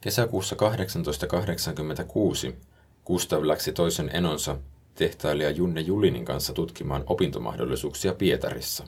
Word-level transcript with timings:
Kesäkuussa 0.00 0.56
1886 0.56 2.56
Gustav 3.06 3.46
läksi 3.46 3.72
toisen 3.72 4.10
enonsa 4.12 4.56
tehtailija 4.94 5.50
Junne 5.50 5.80
Julinin 5.80 6.24
kanssa 6.24 6.52
tutkimaan 6.52 7.04
opintomahdollisuuksia 7.06 8.14
Pietarissa. 8.14 8.84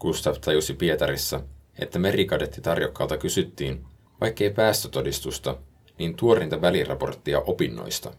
Gustav 0.00 0.34
tajusi 0.40 0.74
Pietarissa, 0.74 1.40
että 1.78 1.98
merikadetti 1.98 2.60
tarjokkaalta 2.60 3.16
kysyttiin, 3.16 3.84
vaikkei 4.20 4.50
päästötodistusta, 4.50 5.56
niin 5.98 6.14
tuorinta 6.14 6.60
väliraporttia 6.60 7.40
opinnoista. 7.40 8.12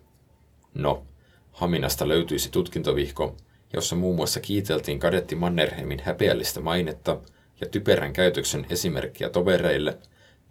No, 0.73 1.05
Haminasta 1.51 2.07
löytyisi 2.07 2.49
tutkintovihko, 2.49 3.35
jossa 3.73 3.95
muun 3.95 4.15
muassa 4.15 4.39
kiiteltiin 4.39 4.99
kadetti 4.99 5.35
Mannerheimin 5.35 6.01
häpeällistä 6.03 6.61
mainetta 6.61 7.19
ja 7.61 7.67
typerän 7.67 8.13
käytöksen 8.13 8.65
esimerkkiä 8.69 9.29
tovereille, 9.29 9.97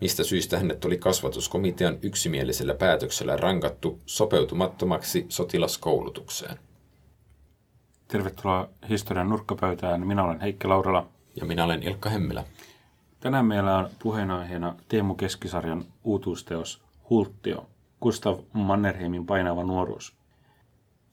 mistä 0.01 0.25
syystä 0.25 0.59
hänet 0.59 0.85
oli 0.85 0.99
kasvatuskomitean 0.99 1.99
yksimielisellä 2.03 2.75
päätöksellä 2.75 3.37
rankattu 3.37 4.01
sopeutumattomaksi 4.07 5.27
sotilaskoulutukseen. 5.29 6.59
Tervetuloa 8.09 8.69
historian 8.89 9.29
nurkkapöytään. 9.29 10.07
Minä 10.07 10.25
olen 10.25 10.41
Heikki 10.41 10.69
Laurala. 10.69 11.09
Ja 11.37 11.47
minä 11.47 11.65
olen 11.65 11.83
Ilkka 11.83 12.11
Hemmilä. 12.11 12.45
Tänään 13.21 13.47
meillä 13.47 13.79
on 13.79 13.89
puheenaiheena 13.99 14.75
Teemu 14.89 15.15
Keskisarjan 15.15 15.85
uutuusteos 16.05 16.83
Hulttio, 17.11 17.69
Gustav 18.03 18.39
Mannerheimin 18.53 19.27
painava 19.27 19.65
nuoruus. 19.65 20.15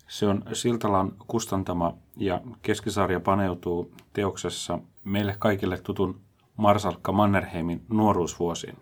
Se 0.07 0.27
on 0.27 0.43
Siltalan 0.53 1.11
kustantama 1.27 1.93
ja 2.17 2.41
Keskisarja 2.61 3.19
paneutuu 3.19 3.91
teoksessa 4.13 4.79
meille 5.03 5.35
kaikille 5.39 5.77
tutun 5.77 6.21
Marsalkka 6.57 7.11
Mannerheimin 7.11 7.85
nuoruusvuosiin. 7.89 8.77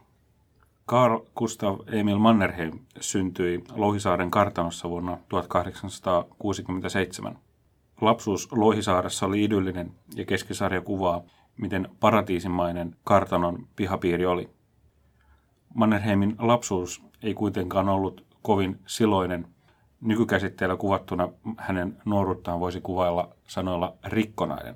Karl 0.86 1.20
Gustav 1.36 1.80
Emil 1.88 2.20
Mannerheim 2.20 2.80
syntyi 3.00 3.64
Lohisaaren 3.76 4.32
kartanossa 4.32 4.90
vuonna 4.90 5.18
1867. 5.30 7.38
Lapsuus 8.02 8.52
Lohisaaressa 8.52 9.26
oli 9.26 9.44
idyllinen 9.44 9.92
ja 10.16 10.26
keskisarja 10.26 10.82
kuvaa, 10.82 11.22
miten 11.58 11.90
paratiisimainen 12.00 12.96
kartanon 13.04 13.68
pihapiiri 13.76 14.26
oli. 14.26 14.50
Mannerheimin 15.74 16.36
lapsuus 16.40 17.04
ei 17.24 17.34
kuitenkaan 17.34 17.90
ollut 17.90 18.26
kovin 18.42 18.80
siloinen. 18.86 19.48
Nykykäsitteellä 20.02 20.76
kuvattuna 20.76 21.30
hänen 21.58 21.98
nuoruuttaan 22.06 22.60
voisi 22.60 22.82
kuvailla 22.82 23.30
sanoilla 23.48 23.96
rikkonainen. 24.06 24.76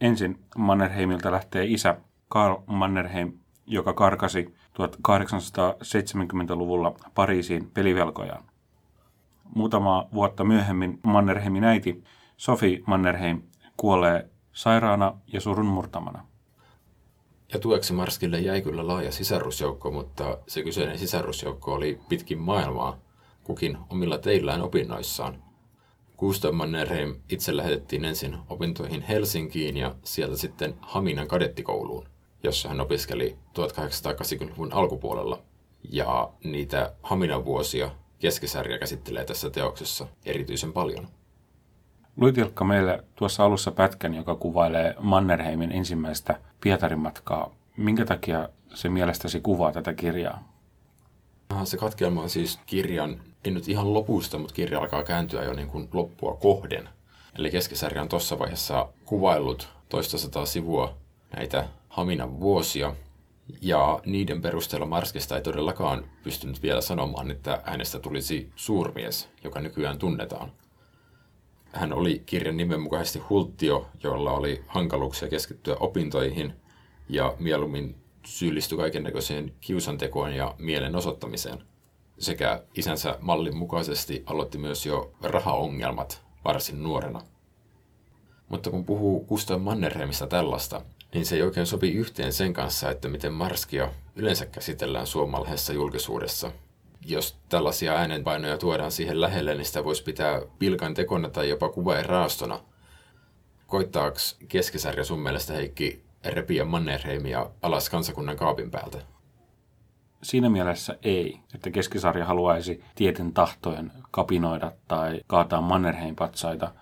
Ensin 0.00 0.38
Mannerheimilta 0.56 1.32
lähtee 1.32 1.64
isä 1.64 2.00
Karl 2.28 2.56
Mannerheim, 2.66 3.32
joka 3.66 3.92
karkasi 3.92 4.54
1870-luvulla 4.78 6.94
Pariisiin 7.14 7.70
pelivelkojaan. 7.74 8.44
Muutama 9.54 10.08
vuotta 10.14 10.44
myöhemmin 10.44 11.00
Mannerheimin 11.02 11.64
äiti 11.64 12.04
Sophie 12.36 12.82
Mannerheim 12.86 13.42
kuolee 13.76 14.30
sairaana 14.52 15.14
ja 15.32 15.40
surunmurtamana. 15.40 16.26
Ja 17.52 17.58
tueksi 17.58 17.92
Marskille 17.92 18.38
jäi 18.38 18.62
kyllä 18.62 18.86
laaja 18.86 19.12
sisarusjoukko, 19.12 19.90
mutta 19.90 20.38
se 20.48 20.62
kyseinen 20.62 20.98
sisarusjoukko 20.98 21.74
oli 21.74 22.00
pitkin 22.08 22.38
maailmaa, 22.38 22.98
kukin 23.44 23.78
omilla 23.90 24.18
teillään 24.18 24.62
opinnoissaan. 24.62 25.42
Gustav 26.18 26.54
Mannerheim 26.54 27.14
itse 27.28 27.56
lähetettiin 27.56 28.04
ensin 28.04 28.38
opintoihin 28.48 29.02
Helsinkiin 29.02 29.76
ja 29.76 29.94
sieltä 30.04 30.36
sitten 30.36 30.74
Haminan 30.80 31.28
kadettikouluun, 31.28 32.08
jossa 32.42 32.68
hän 32.68 32.80
opiskeli 32.80 33.36
1880-luvun 33.58 34.72
alkupuolella. 34.72 35.42
Ja 35.90 36.30
niitä 36.44 36.92
Haminan 37.02 37.44
vuosia 37.44 37.90
keskisarja 38.18 38.78
käsittelee 38.78 39.24
tässä 39.24 39.50
teoksessa 39.50 40.06
erityisen 40.26 40.72
paljon. 40.72 41.08
Luitilkka 42.16 42.64
meille 42.64 43.04
tuossa 43.14 43.44
alussa 43.44 43.70
pätkän, 43.70 44.14
joka 44.14 44.34
kuvailee 44.34 44.94
Mannerheimin 45.00 45.72
ensimmäistä 45.72 46.40
Pietarin 46.60 46.98
matkaa. 46.98 47.54
Minkä 47.76 48.04
takia 48.04 48.48
se 48.74 48.88
mielestäsi 48.88 49.40
kuvaa 49.40 49.72
tätä 49.72 49.94
kirjaa? 49.94 50.52
Se 51.64 51.76
katkelma 51.76 52.22
on 52.22 52.30
siis 52.30 52.60
kirjan, 52.66 53.20
ei 53.44 53.52
nyt 53.52 53.68
ihan 53.68 53.94
lopusta, 53.94 54.38
mutta 54.38 54.54
kirja 54.54 54.78
alkaa 54.78 55.02
kääntyä 55.02 55.44
jo 55.44 55.52
niin 55.52 55.68
kuin 55.68 55.88
loppua 55.92 56.36
kohden. 56.36 56.88
Eli 57.38 57.50
keskisarja 57.50 58.02
on 58.02 58.08
tuossa 58.08 58.38
vaiheessa 58.38 58.88
kuvaillut 59.04 59.68
toista 59.88 60.18
sataa 60.18 60.46
sivua 60.46 60.96
näitä 61.36 61.68
Haminan 61.96 62.40
vuosia, 62.40 62.94
ja 63.62 64.00
niiden 64.06 64.42
perusteella 64.42 64.86
Marskista 64.86 65.36
ei 65.36 65.42
todellakaan 65.42 66.04
pystynyt 66.22 66.62
vielä 66.62 66.80
sanomaan, 66.80 67.30
että 67.30 67.62
hänestä 67.64 67.98
tulisi 67.98 68.50
suurmies, 68.56 69.28
joka 69.44 69.60
nykyään 69.60 69.98
tunnetaan– 69.98 70.52
hän 71.76 71.92
oli 71.92 72.22
kirjan 72.26 72.56
nimen 72.56 72.80
mukaisesti 72.80 73.18
hulttio, 73.18 73.86
jolla 74.02 74.32
oli 74.32 74.64
hankaluuksia 74.66 75.28
keskittyä 75.28 75.76
opintoihin 75.80 76.52
ja 77.08 77.34
mieluummin 77.38 77.96
syyllistyi 78.26 78.78
kaikennäköiseen 78.78 79.52
kiusantekoon 79.60 80.32
ja 80.32 80.54
mielen 80.58 80.96
osoittamiseen. 80.96 81.58
Sekä 82.18 82.62
isänsä 82.74 83.18
mallin 83.20 83.56
mukaisesti 83.56 84.22
aloitti 84.26 84.58
myös 84.58 84.86
jo 84.86 85.12
rahaongelmat 85.22 86.24
varsin 86.44 86.82
nuorena. 86.82 87.20
Mutta 88.48 88.70
kun 88.70 88.84
puhuu 88.84 89.24
Gustav 89.24 89.60
Mannerheimista 89.60 90.26
tällaista, 90.26 90.82
niin 91.16 91.26
se 91.26 91.36
ei 91.36 91.42
oikein 91.42 91.66
sopi 91.66 91.92
yhteen 91.92 92.32
sen 92.32 92.52
kanssa, 92.52 92.90
että 92.90 93.08
miten 93.08 93.32
Marskia 93.32 93.92
yleensä 94.16 94.46
käsitellään 94.46 95.06
suomalaisessa 95.06 95.72
julkisuudessa– 95.72 96.52
jos 97.06 97.38
tällaisia 97.48 97.92
äänenpainoja 97.92 98.58
tuodaan 98.58 98.92
siihen 98.92 99.20
lähelle, 99.20 99.54
niin 99.54 99.64
sitä 99.64 99.84
voisi 99.84 100.02
pitää 100.02 100.42
pilkan 100.58 100.94
tekona 100.94 101.30
tai 101.30 101.48
jopa 101.48 101.70
raastona. 102.02 102.60
Koittaako 103.66 104.18
keskisarja 104.48 105.04
sun 105.04 105.18
mielestä 105.20 105.52
Heikki 105.52 106.02
repiä 106.24 106.64
Mannerheimia 106.64 107.50
alas 107.62 107.90
kansakunnan 107.90 108.36
kaapin 108.36 108.70
päältä? 108.70 108.98
Siinä 110.22 110.48
mielessä 110.48 110.98
ei, 111.02 111.40
että 111.54 111.70
keskisarja 111.70 112.24
haluaisi 112.24 112.84
tieten 112.94 113.32
tahtojen 113.32 113.92
kapinoida 114.10 114.72
tai 114.88 115.20
kaataa 115.26 115.60
Mannerheim-patsaita. 115.60 116.72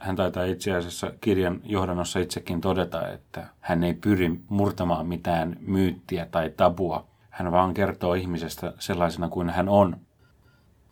Hän 0.00 0.16
taitaa 0.16 0.44
itse 0.44 0.72
asiassa 0.72 1.12
kirjan 1.20 1.60
johdannossa 1.64 2.18
itsekin 2.18 2.60
todeta, 2.60 3.08
että 3.08 3.46
hän 3.60 3.84
ei 3.84 3.94
pyri 3.94 4.40
murtamaan 4.48 5.06
mitään 5.06 5.56
myyttiä 5.60 6.26
tai 6.26 6.50
tabua, 6.56 7.06
hän 7.30 7.52
vaan 7.52 7.74
kertoo 7.74 8.14
ihmisestä 8.14 8.72
sellaisena 8.78 9.28
kuin 9.28 9.50
hän 9.50 9.68
on. 9.68 9.96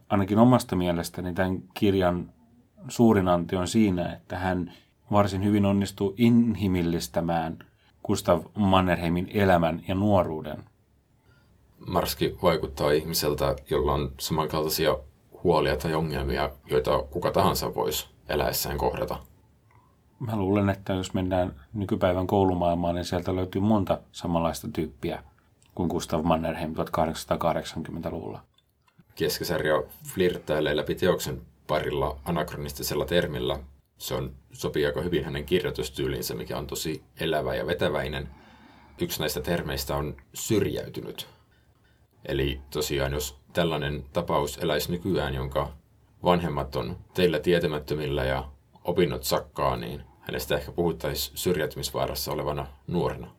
Ainakin 0.09 0.39
omasta 0.39 0.77
mielestäni 0.77 1.35
tämän 1.35 1.63
kirjan 1.75 2.33
suurin 2.89 3.29
anti 3.29 3.57
on 3.57 3.69
siinä, 3.69 4.13
että 4.13 4.39
hän 4.39 4.73
varsin 5.13 5.45
hyvin 5.45 5.67
onnistuu 5.67 6.15
inhimillistämään 6.17 7.59
Gustav 8.05 8.43
Mannerheimin 8.55 9.31
elämän 9.35 9.83
ja 9.89 9.95
nuoruuden. 9.95 10.65
Marski 11.87 12.37
vaikuttaa 12.43 12.91
ihmiseltä, 12.91 13.57
jolla 13.71 13.93
on 13.93 14.13
samankaltaisia 14.21 14.97
huolia 15.45 15.77
tai 15.77 15.95
ongelmia, 15.95 16.51
joita 16.71 17.03
kuka 17.03 17.31
tahansa 17.31 17.75
voisi 17.75 18.18
eläessään 18.29 18.79
kohdata. 18.79 19.19
Mä 20.21 20.37
luulen, 20.37 20.71
että 20.71 20.93
jos 20.93 21.15
mennään 21.15 21.61
nykypäivän 21.73 22.27
koulumaailmaan, 22.27 22.95
niin 22.95 23.05
sieltä 23.05 23.37
löytyy 23.37 23.61
monta 23.61 24.01
samanlaista 24.13 24.69
tyyppiä 24.73 25.23
kuin 25.75 25.89
Gustav 25.89 26.25
Mannerheim 26.25 26.75
1880-luvulla. 26.75 28.43
Keskisarja 29.15 29.83
flirttailee 30.15 30.77
läpi 30.77 30.95
teoksen 30.95 31.43
parilla 31.67 32.19
anakronistisella 32.25 33.05
termillä. 33.05 33.59
Se 33.99 34.15
on, 34.15 34.35
sopii 34.53 34.87
aika 34.87 35.03
hyvin 35.03 35.25
hänen 35.25 35.45
kirjoitustyyliinsä, 35.45 36.35
mikä 36.35 36.59
on 36.59 36.67
tosi 36.67 37.03
elävä 37.21 37.55
ja 37.55 37.67
vetäväinen. 37.67 38.29
Yksi 39.01 39.21
näistä 39.21 39.41
termeistä 39.41 39.97
on 39.97 40.17
syrjäytynyt. 40.35 41.29
Eli 42.25 42.61
tosiaan, 42.71 43.13
jos 43.13 43.39
tällainen 43.53 44.05
tapaus 44.13 44.59
eläisi 44.59 44.93
nykyään, 44.93 45.35
jonka 45.35 45.73
vanhemmat 46.25 46.77
on 46.77 46.97
teillä 47.15 47.39
tietämättömillä 47.39 48.25
ja 48.25 48.45
opinnot 48.85 49.25
sakkaa, 49.25 49.77
niin 49.77 50.03
hänestä 50.21 50.57
ehkä 50.57 50.73
puhuttaisiin 50.73 51.37
syrjäytymisvaarassa 51.37 52.33
olevana 52.33 52.67
nuorena 52.87 53.39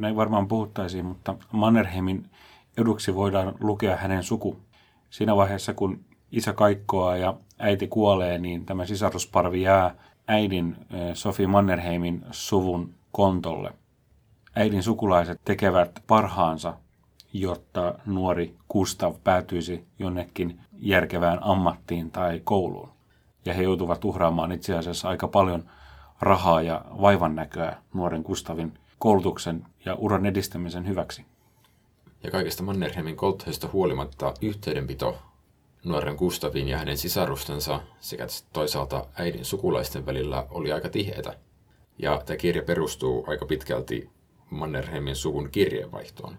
näin 0.00 0.16
varmaan 0.16 0.48
puhuttaisiin, 0.48 1.06
mutta 1.06 1.34
Mannerheimin 1.52 2.30
eduksi 2.76 3.14
voidaan 3.14 3.54
lukea 3.60 3.96
hänen 3.96 4.22
suku. 4.22 4.56
Siinä 5.10 5.36
vaiheessa, 5.36 5.74
kun 5.74 6.04
isä 6.32 6.52
kaikkoaa 6.52 7.16
ja 7.16 7.34
äiti 7.58 7.88
kuolee, 7.88 8.38
niin 8.38 8.66
tämä 8.66 8.86
sisarusparvi 8.86 9.62
jää 9.62 9.94
äidin 10.28 10.76
Sofi 11.14 11.46
Mannerheimin 11.46 12.22
suvun 12.30 12.94
kontolle. 13.12 13.72
Äidin 14.56 14.82
sukulaiset 14.82 15.40
tekevät 15.44 16.02
parhaansa, 16.06 16.74
jotta 17.32 17.94
nuori 18.06 18.56
Gustav 18.68 19.14
päätyisi 19.24 19.84
jonnekin 19.98 20.60
järkevään 20.80 21.38
ammattiin 21.42 22.10
tai 22.10 22.40
kouluun. 22.44 22.88
Ja 23.44 23.54
he 23.54 23.62
joutuvat 23.62 24.04
uhraamaan 24.04 24.52
itse 24.52 24.76
asiassa 24.76 25.08
aika 25.08 25.28
paljon 25.28 25.64
rahaa 26.20 26.62
ja 26.62 26.84
vaivan 27.00 27.34
näköä 27.34 27.76
nuoren 27.94 28.22
Gustavin 28.22 28.78
koulutuksen 28.98 29.66
ja 29.84 29.94
uran 29.94 30.26
edistämisen 30.26 30.88
hyväksi. 30.88 31.24
Ja 32.22 32.30
kaikesta 32.30 32.62
Mannerheimin 32.62 33.16
kolttoista 33.16 33.68
huolimatta 33.72 34.34
yhteydenpito 34.42 35.18
nuoren 35.84 36.16
Gustavin 36.16 36.68
ja 36.68 36.78
hänen 36.78 36.98
sisarustensa 36.98 37.80
sekä 38.00 38.26
toisaalta 38.52 39.06
äidin 39.18 39.44
sukulaisten 39.44 40.06
välillä 40.06 40.46
oli 40.50 40.72
aika 40.72 40.88
tiheitä. 40.88 41.34
Ja 41.98 42.22
tämä 42.26 42.36
kirja 42.36 42.62
perustuu 42.62 43.24
aika 43.26 43.46
pitkälti 43.46 44.10
Mannerheimin 44.50 45.16
suvun 45.16 45.50
kirjeenvaihtoon. 45.50 46.36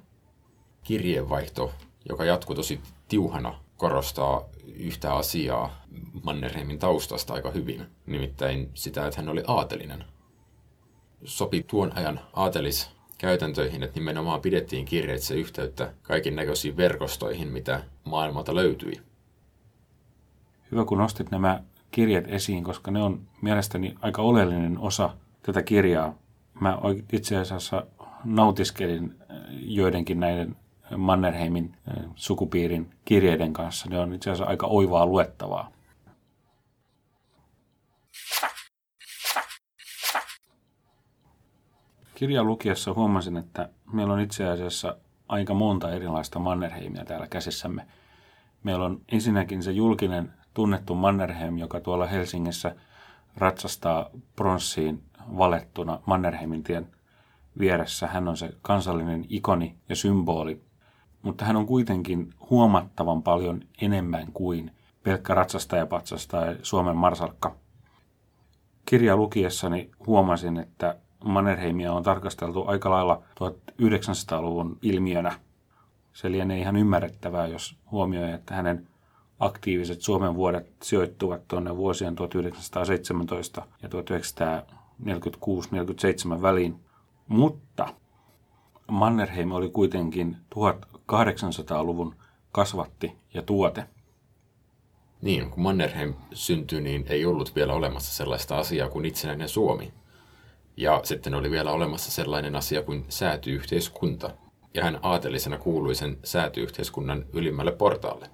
Kirjeenvaihto, 0.83 1.71
joka 2.09 2.25
jatkuu 2.25 2.55
tosi 2.55 2.81
tiuhana, 3.07 3.59
korostaa 3.81 4.43
yhtä 4.75 5.13
asiaa 5.13 5.81
Mannerheimin 6.23 6.79
taustasta 6.79 7.33
aika 7.33 7.51
hyvin, 7.51 7.85
nimittäin 8.05 8.69
sitä, 8.73 9.07
että 9.07 9.21
hän 9.21 9.29
oli 9.29 9.43
aatelinen. 9.47 10.03
Sopi 11.23 11.63
tuon 11.63 11.91
ajan 11.95 12.19
aatelis 12.33 12.89
käytäntöihin, 13.17 13.83
että 13.83 13.99
nimenomaan 13.99 14.41
pidettiin 14.41 14.85
kirjeitse 14.85 15.35
yhteyttä 15.35 15.93
kaikin 16.01 16.35
näköisiin 16.35 16.77
verkostoihin, 16.77 17.47
mitä 17.47 17.83
maailmalta 18.03 18.55
löytyi. 18.55 19.01
Hyvä, 20.71 20.85
kun 20.85 20.97
nostit 20.97 21.31
nämä 21.31 21.63
kirjat 21.91 22.25
esiin, 22.27 22.63
koska 22.63 22.91
ne 22.91 23.03
on 23.03 23.21
mielestäni 23.41 23.95
aika 24.01 24.21
oleellinen 24.21 24.77
osa 24.79 25.09
tätä 25.43 25.63
kirjaa. 25.63 26.15
Mä 26.59 26.77
itse 27.13 27.37
asiassa 27.37 27.85
nautiskelin 28.23 29.15
äh, 29.21 29.37
joidenkin 29.51 30.19
näiden 30.19 30.55
Mannerheimin 30.97 31.77
äh, 31.87 32.05
sukupiirin 32.15 32.93
kirjeiden 33.05 33.53
kanssa. 33.53 33.89
Ne 33.89 33.99
on 33.99 34.13
itse 34.13 34.31
asiassa 34.31 34.49
aika 34.49 34.67
oivaa 34.67 35.05
luettavaa. 35.05 35.71
Kirjan 42.15 42.47
lukiessa 42.47 42.93
huomasin, 42.93 43.37
että 43.37 43.69
meillä 43.93 44.13
on 44.13 44.19
itse 44.19 44.47
asiassa 44.47 44.97
aika 45.27 45.53
monta 45.53 45.91
erilaista 45.91 46.39
Mannerheimia 46.39 47.05
täällä 47.05 47.27
käsissämme. 47.27 47.87
Meillä 48.63 48.85
on 48.85 49.01
ensinnäkin 49.11 49.63
se 49.63 49.71
julkinen 49.71 50.33
tunnettu 50.53 50.95
Mannerheim, 50.95 51.57
joka 51.57 51.79
tuolla 51.79 52.07
Helsingissä 52.07 52.75
ratsastaa 53.37 54.09
pronssiin 54.35 55.03
valettuna 55.37 55.99
Mannerheimin 56.05 56.63
tien 56.63 56.87
vieressä. 57.59 58.07
Hän 58.07 58.27
on 58.27 58.37
se 58.37 58.53
kansallinen 58.61 59.25
ikoni 59.29 59.75
ja 59.89 59.95
symboli, 59.95 60.61
mutta 61.21 61.45
hän 61.45 61.55
on 61.55 61.65
kuitenkin 61.65 62.33
huomattavan 62.49 63.23
paljon 63.23 63.61
enemmän 63.81 64.27
kuin 64.33 64.71
pelkkä 65.03 65.35
ratsastajapatsas 65.35 66.27
tai 66.27 66.57
Suomen 66.63 66.97
marsalkka. 66.97 67.55
Kirja 68.85 69.15
lukiessani 69.15 69.91
huomasin, 70.07 70.57
että 70.57 70.97
Mannerheimia 71.23 71.93
on 71.93 72.03
tarkasteltu 72.03 72.63
aika 72.67 72.89
lailla 72.89 73.21
1900-luvun 73.39 74.77
ilmiönä. 74.81 75.39
Se 76.13 76.31
lienee 76.31 76.59
ihan 76.59 76.75
ymmärrettävää, 76.75 77.47
jos 77.47 77.77
huomioi, 77.91 78.31
että 78.31 78.55
hänen 78.55 78.87
aktiiviset 79.39 80.01
Suomen 80.01 80.35
vuodet 80.35 80.71
sijoittuvat 80.83 81.47
tuonne 81.47 81.77
vuosien 81.77 82.15
1917 82.15 83.67
ja 83.81 83.89
1946-47 83.89 83.93
väliin. 86.41 86.79
Mutta 87.27 87.87
Mannerheim 88.91 89.51
oli 89.51 89.69
kuitenkin 89.69 90.37
1800-luvun 91.11 92.15
kasvatti 92.51 93.17
ja 93.33 93.41
tuote. 93.41 93.85
Niin, 95.21 95.49
kun 95.51 95.63
Mannerheim 95.63 96.13
syntyi, 96.33 96.81
niin 96.81 97.05
ei 97.09 97.25
ollut 97.25 97.55
vielä 97.55 97.73
olemassa 97.73 98.13
sellaista 98.13 98.57
asiaa 98.57 98.89
kuin 98.89 99.05
itsenäinen 99.05 99.49
Suomi. 99.49 99.93
Ja 100.77 101.01
sitten 101.03 101.33
oli 101.33 101.51
vielä 101.51 101.71
olemassa 101.71 102.11
sellainen 102.11 102.55
asia 102.55 102.81
kuin 102.81 103.05
säätyyhteiskunta. 103.09 104.31
Ja 104.73 104.83
hän 104.83 104.99
aatelisena 105.03 105.57
kuului 105.57 105.95
sen 105.95 106.17
säätyyhteiskunnan 106.23 107.25
ylimmälle 107.33 107.71
portaalle. 107.71 108.29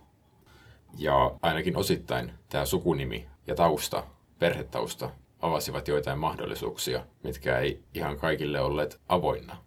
Ja 0.97 1.31
ainakin 1.41 1.77
osittain 1.77 2.31
tämä 2.49 2.65
sukunimi 2.65 3.27
ja 3.47 3.55
tausta, 3.55 4.03
perhetausta, 4.39 5.09
avasivat 5.39 5.87
joitain 5.87 6.19
mahdollisuuksia, 6.19 7.05
mitkä 7.23 7.59
ei 7.59 7.83
ihan 7.93 8.17
kaikille 8.17 8.61
olleet 8.61 8.99
avoinna. 9.09 9.66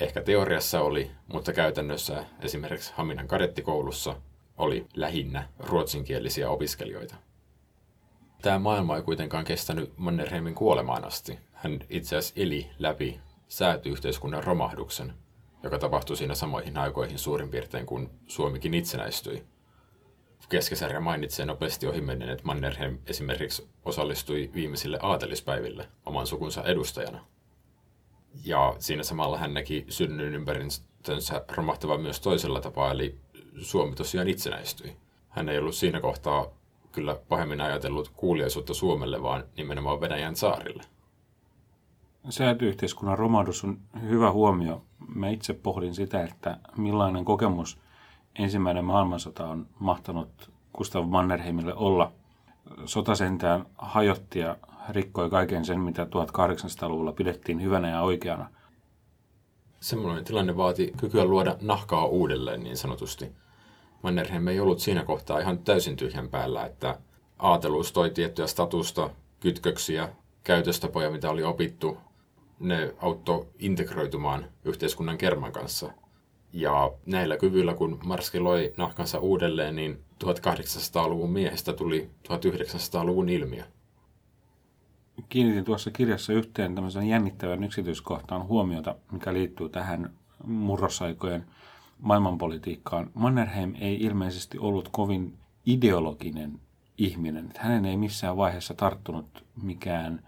Ehkä 0.00 0.22
teoriassa 0.22 0.80
oli, 0.80 1.10
mutta 1.26 1.52
käytännössä 1.52 2.24
esimerkiksi 2.42 2.92
Haminan 2.96 3.28
kadettikoulussa 3.28 4.16
oli 4.56 4.86
lähinnä 4.94 5.48
ruotsinkielisiä 5.58 6.50
opiskelijoita. 6.50 7.14
Tämä 8.42 8.58
maailma 8.58 8.96
ei 8.96 9.02
kuitenkaan 9.02 9.44
kestänyt 9.44 9.92
Mannerheimin 9.96 10.54
kuolemaan 10.54 11.04
asti. 11.04 11.38
Hän 11.52 11.80
itse 11.90 12.16
asiassa 12.16 12.40
eli 12.40 12.70
läpi 12.78 13.20
säätyyhteiskunnan 13.48 14.44
romahduksen, 14.44 15.12
joka 15.62 15.78
tapahtui 15.78 16.16
siinä 16.16 16.34
samoihin 16.34 16.78
aikoihin 16.78 17.18
suurin 17.18 17.48
piirtein 17.48 17.86
kuin 17.86 18.10
Suomikin 18.26 18.74
itsenäistyi. 18.74 19.44
Keskisarja 20.48 21.00
mainitsee 21.00 21.46
nopeasti 21.46 21.86
ohimennen, 21.86 22.30
että 22.30 22.44
Mannerheim 22.44 22.98
esimerkiksi 23.06 23.68
osallistui 23.84 24.50
viimeisille 24.54 24.98
aatelispäiville 25.02 25.88
oman 26.06 26.26
sukunsa 26.26 26.62
edustajana. 26.64 27.24
Ja 28.44 28.74
siinä 28.78 29.02
samalla 29.02 29.38
hän 29.38 29.54
näki 29.54 29.84
synnyin 29.88 30.34
ympäristönsä 30.34 31.44
romahtava 31.48 31.98
myös 31.98 32.20
toisella 32.20 32.60
tapaa, 32.60 32.90
eli 32.90 33.18
Suomi 33.58 33.94
tosiaan 33.94 34.28
itsenäistyi. 34.28 34.96
Hän 35.28 35.48
ei 35.48 35.58
ollut 35.58 35.74
siinä 35.74 36.00
kohtaa 36.00 36.46
kyllä 36.92 37.18
pahemmin 37.28 37.60
ajatellut 37.60 38.08
kuuliaisuutta 38.08 38.74
Suomelle, 38.74 39.22
vaan 39.22 39.44
nimenomaan 39.56 40.00
Venäjän 40.00 40.36
saarille. 40.36 40.82
Säätyyhteiskunnan 42.28 43.18
romahdus 43.18 43.64
on 43.64 43.78
hyvä 44.02 44.32
huomio. 44.32 44.82
Mä 45.14 45.28
itse 45.28 45.54
pohdin 45.54 45.94
sitä, 45.94 46.24
että 46.24 46.58
millainen 46.76 47.24
kokemus 47.24 47.78
ensimmäinen 48.38 48.84
maailmansota 48.84 49.46
on 49.46 49.66
mahtanut 49.78 50.50
Gustav 50.76 51.08
Mannerheimille 51.08 51.74
olla. 51.74 52.12
Sota 52.84 53.14
sentään 53.14 53.66
hajotti 53.78 54.38
ja 54.38 54.56
rikkoi 54.88 55.30
kaiken 55.30 55.64
sen, 55.64 55.80
mitä 55.80 56.04
1800-luvulla 56.04 57.12
pidettiin 57.12 57.62
hyvänä 57.62 57.90
ja 57.90 58.00
oikeana. 58.02 58.50
Semmoinen 59.80 60.24
tilanne 60.24 60.56
vaati 60.56 60.92
kykyä 60.96 61.24
luoda 61.24 61.56
nahkaa 61.60 62.06
uudelleen 62.06 62.62
niin 62.62 62.76
sanotusti. 62.76 63.32
Mannerheim 64.02 64.48
ei 64.48 64.60
ollut 64.60 64.80
siinä 64.80 65.04
kohtaa 65.04 65.38
ihan 65.38 65.58
täysin 65.58 65.96
tyhjän 65.96 66.28
päällä, 66.28 66.66
että 66.66 66.98
aateluus 67.38 67.92
toi 67.92 68.10
tiettyä 68.10 68.46
statusta, 68.46 69.10
kytköksiä, 69.40 70.08
käytöstapoja, 70.44 71.10
mitä 71.10 71.30
oli 71.30 71.42
opittu. 71.42 71.98
Ne 72.60 72.94
auttoi 72.98 73.46
integroitumaan 73.58 74.44
yhteiskunnan 74.64 75.18
kerman 75.18 75.52
kanssa. 75.52 75.92
Ja 76.52 76.92
näillä 77.06 77.36
kyvyillä, 77.36 77.74
kun 77.74 78.00
Marski 78.04 78.40
loi 78.40 78.72
nahkansa 78.76 79.18
uudelleen, 79.18 79.76
niin 79.76 80.04
1800-luvun 80.24 81.30
miehestä 81.30 81.72
tuli 81.72 82.10
1900-luvun 82.28 83.28
ilmiö. 83.28 83.64
Kiinnitin 85.28 85.64
tuossa 85.64 85.90
kirjassa 85.90 86.32
yhteen 86.32 86.74
tämmöisen 86.74 87.08
jännittävän 87.08 87.64
yksityiskohtaan 87.64 88.46
huomiota, 88.46 88.94
mikä 89.12 89.32
liittyy 89.32 89.68
tähän 89.68 90.10
murrosaikojen 90.44 91.46
maailmanpolitiikkaan. 91.98 93.10
Mannerheim 93.14 93.74
ei 93.80 94.02
ilmeisesti 94.02 94.58
ollut 94.58 94.88
kovin 94.92 95.38
ideologinen 95.66 96.60
ihminen. 96.98 97.50
Hänen 97.56 97.84
ei 97.84 97.96
missään 97.96 98.36
vaiheessa 98.36 98.74
tarttunut 98.74 99.44
mikään 99.62 100.22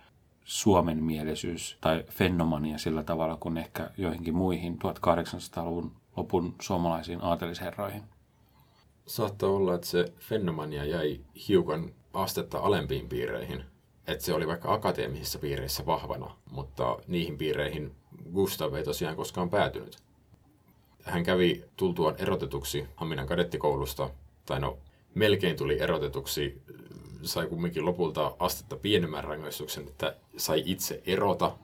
Suomen 0.45 1.05
mielisyys 1.05 1.79
tai 1.81 2.05
fenomania 2.09 2.79
sillä 2.79 3.03
tavalla 3.03 3.37
kuin 3.37 3.57
ehkä 3.57 3.91
joihinkin 3.97 4.35
muihin 4.35 4.79
1800-luvun 4.85 5.93
lopun 6.17 6.55
suomalaisiin 6.61 7.19
aatelisherroihin. 7.23 8.03
Saattaa 9.07 9.51
olla, 9.51 9.75
että 9.75 9.87
se 9.87 10.12
fenomania 10.19 10.85
jäi 10.85 11.21
hiukan 11.49 11.91
astetta 12.12 12.59
alempiin 12.59 13.09
piireihin. 13.09 13.65
Että 14.06 14.25
se 14.25 14.35
oli 14.35 14.47
vaikka 14.47 14.73
akateemisissa 14.73 15.38
piireissä 15.38 15.87
vahvana, 15.87 16.37
mutta 16.50 16.99
niihin 17.06 17.38
piireihin 17.38 17.94
Gustav 18.32 18.75
ei 18.75 18.85
tosiaan 18.85 19.16
koskaan 19.16 19.50
päätynyt. 19.50 19.97
Hän 21.02 21.23
kävi 21.23 21.64
tultuaan 21.76 22.14
erotetuksi 22.18 22.87
Haminan 22.97 23.26
kadettikoulusta, 23.26 24.11
tai 24.47 24.61
no 24.61 24.78
melkein 25.14 25.56
tuli 25.56 25.80
erotetuksi, 25.80 26.62
sai 27.23 27.47
kumminkin 27.47 27.85
lopulta 27.85 28.37
astetta 28.38 28.76
pienemmän 28.76 29.25
rangaistuksen, 29.25 29.88
että 29.88 30.16
sai 30.37 30.62
itse 30.66 31.02
erota, 31.06 31.56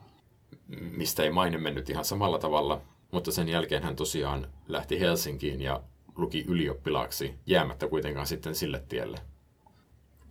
mistä 0.91 1.23
ei 1.23 1.31
maine 1.31 1.57
mennyt 1.57 1.89
ihan 1.89 2.05
samalla 2.05 2.39
tavalla, 2.39 2.81
mutta 3.11 3.31
sen 3.31 3.49
jälkeen 3.49 3.83
hän 3.83 3.95
tosiaan 3.95 4.47
lähti 4.67 4.99
Helsinkiin 4.99 5.61
ja 5.61 5.83
luki 6.15 6.45
ylioppilaaksi, 6.47 7.33
jäämättä 7.45 7.87
kuitenkaan 7.87 8.27
sitten 8.27 8.55
sille 8.55 8.83
tielle. 8.89 9.17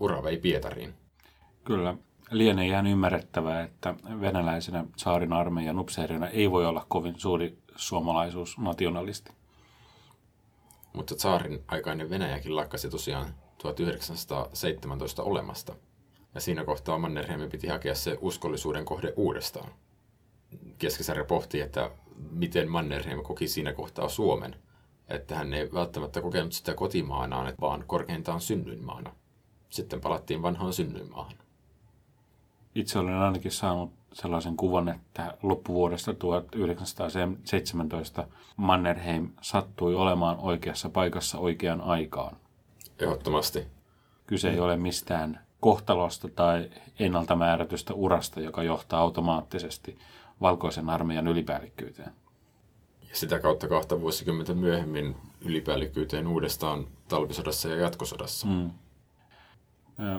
Ura 0.00 0.22
vei 0.22 0.36
Pietariin. 0.36 0.94
Kyllä. 1.68 1.94
Lienee 2.30 2.66
ihan 2.66 2.86
ymmärrettävää, 2.86 3.62
että 3.62 3.94
venäläisenä 4.20 4.84
saarin 4.96 5.32
armeijan 5.32 5.78
upseerina 5.78 6.28
ei 6.28 6.50
voi 6.50 6.66
olla 6.66 6.86
kovin 6.88 7.20
suuri 7.20 7.58
suomalaisuus 7.76 8.58
nationalisti. 8.58 9.32
Mutta 10.92 11.14
saarin 11.18 11.64
aikainen 11.66 12.10
Venäjäkin 12.10 12.56
lakkasi 12.56 12.90
tosiaan 12.90 13.34
1917 13.58 15.22
olemasta. 15.22 15.74
Ja 16.34 16.40
siinä 16.40 16.64
kohtaa 16.64 16.98
Mannerheim 16.98 17.50
piti 17.50 17.66
hakea 17.66 17.94
se 17.94 18.18
uskollisuuden 18.20 18.84
kohde 18.84 19.12
uudestaan. 19.16 19.70
Keskisarja 20.78 21.24
pohti, 21.24 21.60
että 21.60 21.90
miten 22.30 22.70
Mannerheim 22.70 23.22
koki 23.22 23.48
siinä 23.48 23.72
kohtaa 23.72 24.08
Suomen. 24.08 24.56
Että 25.08 25.34
hän 25.34 25.54
ei 25.54 25.72
välttämättä 25.72 26.20
kokenut 26.20 26.52
sitä 26.52 26.74
kotimaanaan, 26.74 27.54
vaan 27.60 27.84
korkeintaan 27.86 28.40
synnyinmaana. 28.40 29.12
Sitten 29.70 30.00
palattiin 30.00 30.42
vanhaan 30.42 30.72
synnyinmaahan. 30.72 31.47
Itse 32.78 32.98
olen 32.98 33.14
ainakin 33.14 33.52
saanut 33.52 33.92
sellaisen 34.12 34.56
kuvan, 34.56 34.88
että 34.88 35.34
loppuvuodesta 35.42 36.14
1917 36.14 38.26
Mannerheim 38.56 39.30
sattui 39.40 39.94
olemaan 39.94 40.38
oikeassa 40.38 40.88
paikassa 40.88 41.38
oikeaan 41.38 41.80
aikaan. 41.80 42.36
Ehdottomasti. 42.98 43.66
Kyse 44.26 44.50
ei 44.50 44.60
ole 44.60 44.76
mistään 44.76 45.40
kohtalosta 45.60 46.28
tai 46.28 46.70
ennalta 46.98 47.36
määrätystä 47.36 47.94
urasta, 47.94 48.40
joka 48.40 48.62
johtaa 48.62 49.00
automaattisesti 49.00 49.98
valkoisen 50.40 50.90
armeijan 50.90 51.28
ylipäällikkyyteen. 51.28 52.12
Ja 53.08 53.16
sitä 53.16 53.38
kautta 53.38 53.68
kahta 53.68 54.00
vuosikymmentä 54.00 54.54
myöhemmin 54.54 55.16
ylipäällikkyyteen 55.40 56.26
uudestaan 56.26 56.86
talvisodassa 57.08 57.68
ja 57.68 57.76
jatkosodassa. 57.76 58.46
Mm. 58.46 58.70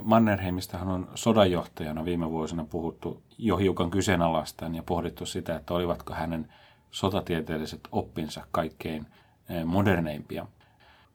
Mannerheimistahan 0.03 0.87
on 0.87 1.07
sodanjohtajana 1.15 2.05
viime 2.05 2.29
vuosina 2.29 2.65
puhuttu 2.69 3.23
jo 3.37 3.57
hiukan 3.57 3.91
kyseenalaistaan 3.91 4.75
ja 4.75 4.83
pohdittu 4.83 5.25
sitä, 5.25 5.55
että 5.55 5.73
olivatko 5.73 6.13
hänen 6.13 6.47
sotatieteelliset 6.91 7.79
oppinsa 7.91 8.45
kaikkein 8.51 9.05
moderneimpia. 9.65 10.47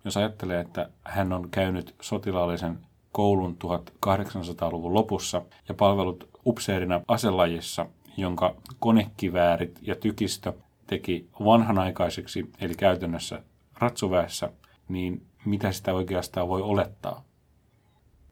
Jos 0.04 0.16
ajattelee, 0.16 0.60
että 0.60 0.88
hän 1.04 1.32
on 1.32 1.50
käynyt 1.50 1.94
sotilaallisen 2.02 2.78
koulun 3.12 3.56
1800-luvun 3.64 4.94
lopussa 4.94 5.42
ja 5.68 5.74
palvelut 5.74 6.28
upseerina 6.46 7.00
aselajissa, 7.08 7.86
jonka 8.16 8.54
konekiväärit 8.78 9.78
ja 9.82 9.94
tykistö 9.94 10.52
teki 10.86 11.28
vanhanaikaiseksi, 11.44 12.50
eli 12.60 12.74
käytännössä 12.74 13.42
ratsuväessä, 13.78 14.50
niin 14.88 15.26
mitä 15.44 15.72
sitä 15.72 15.94
oikeastaan 15.94 16.48
voi 16.48 16.62
olettaa? 16.62 17.22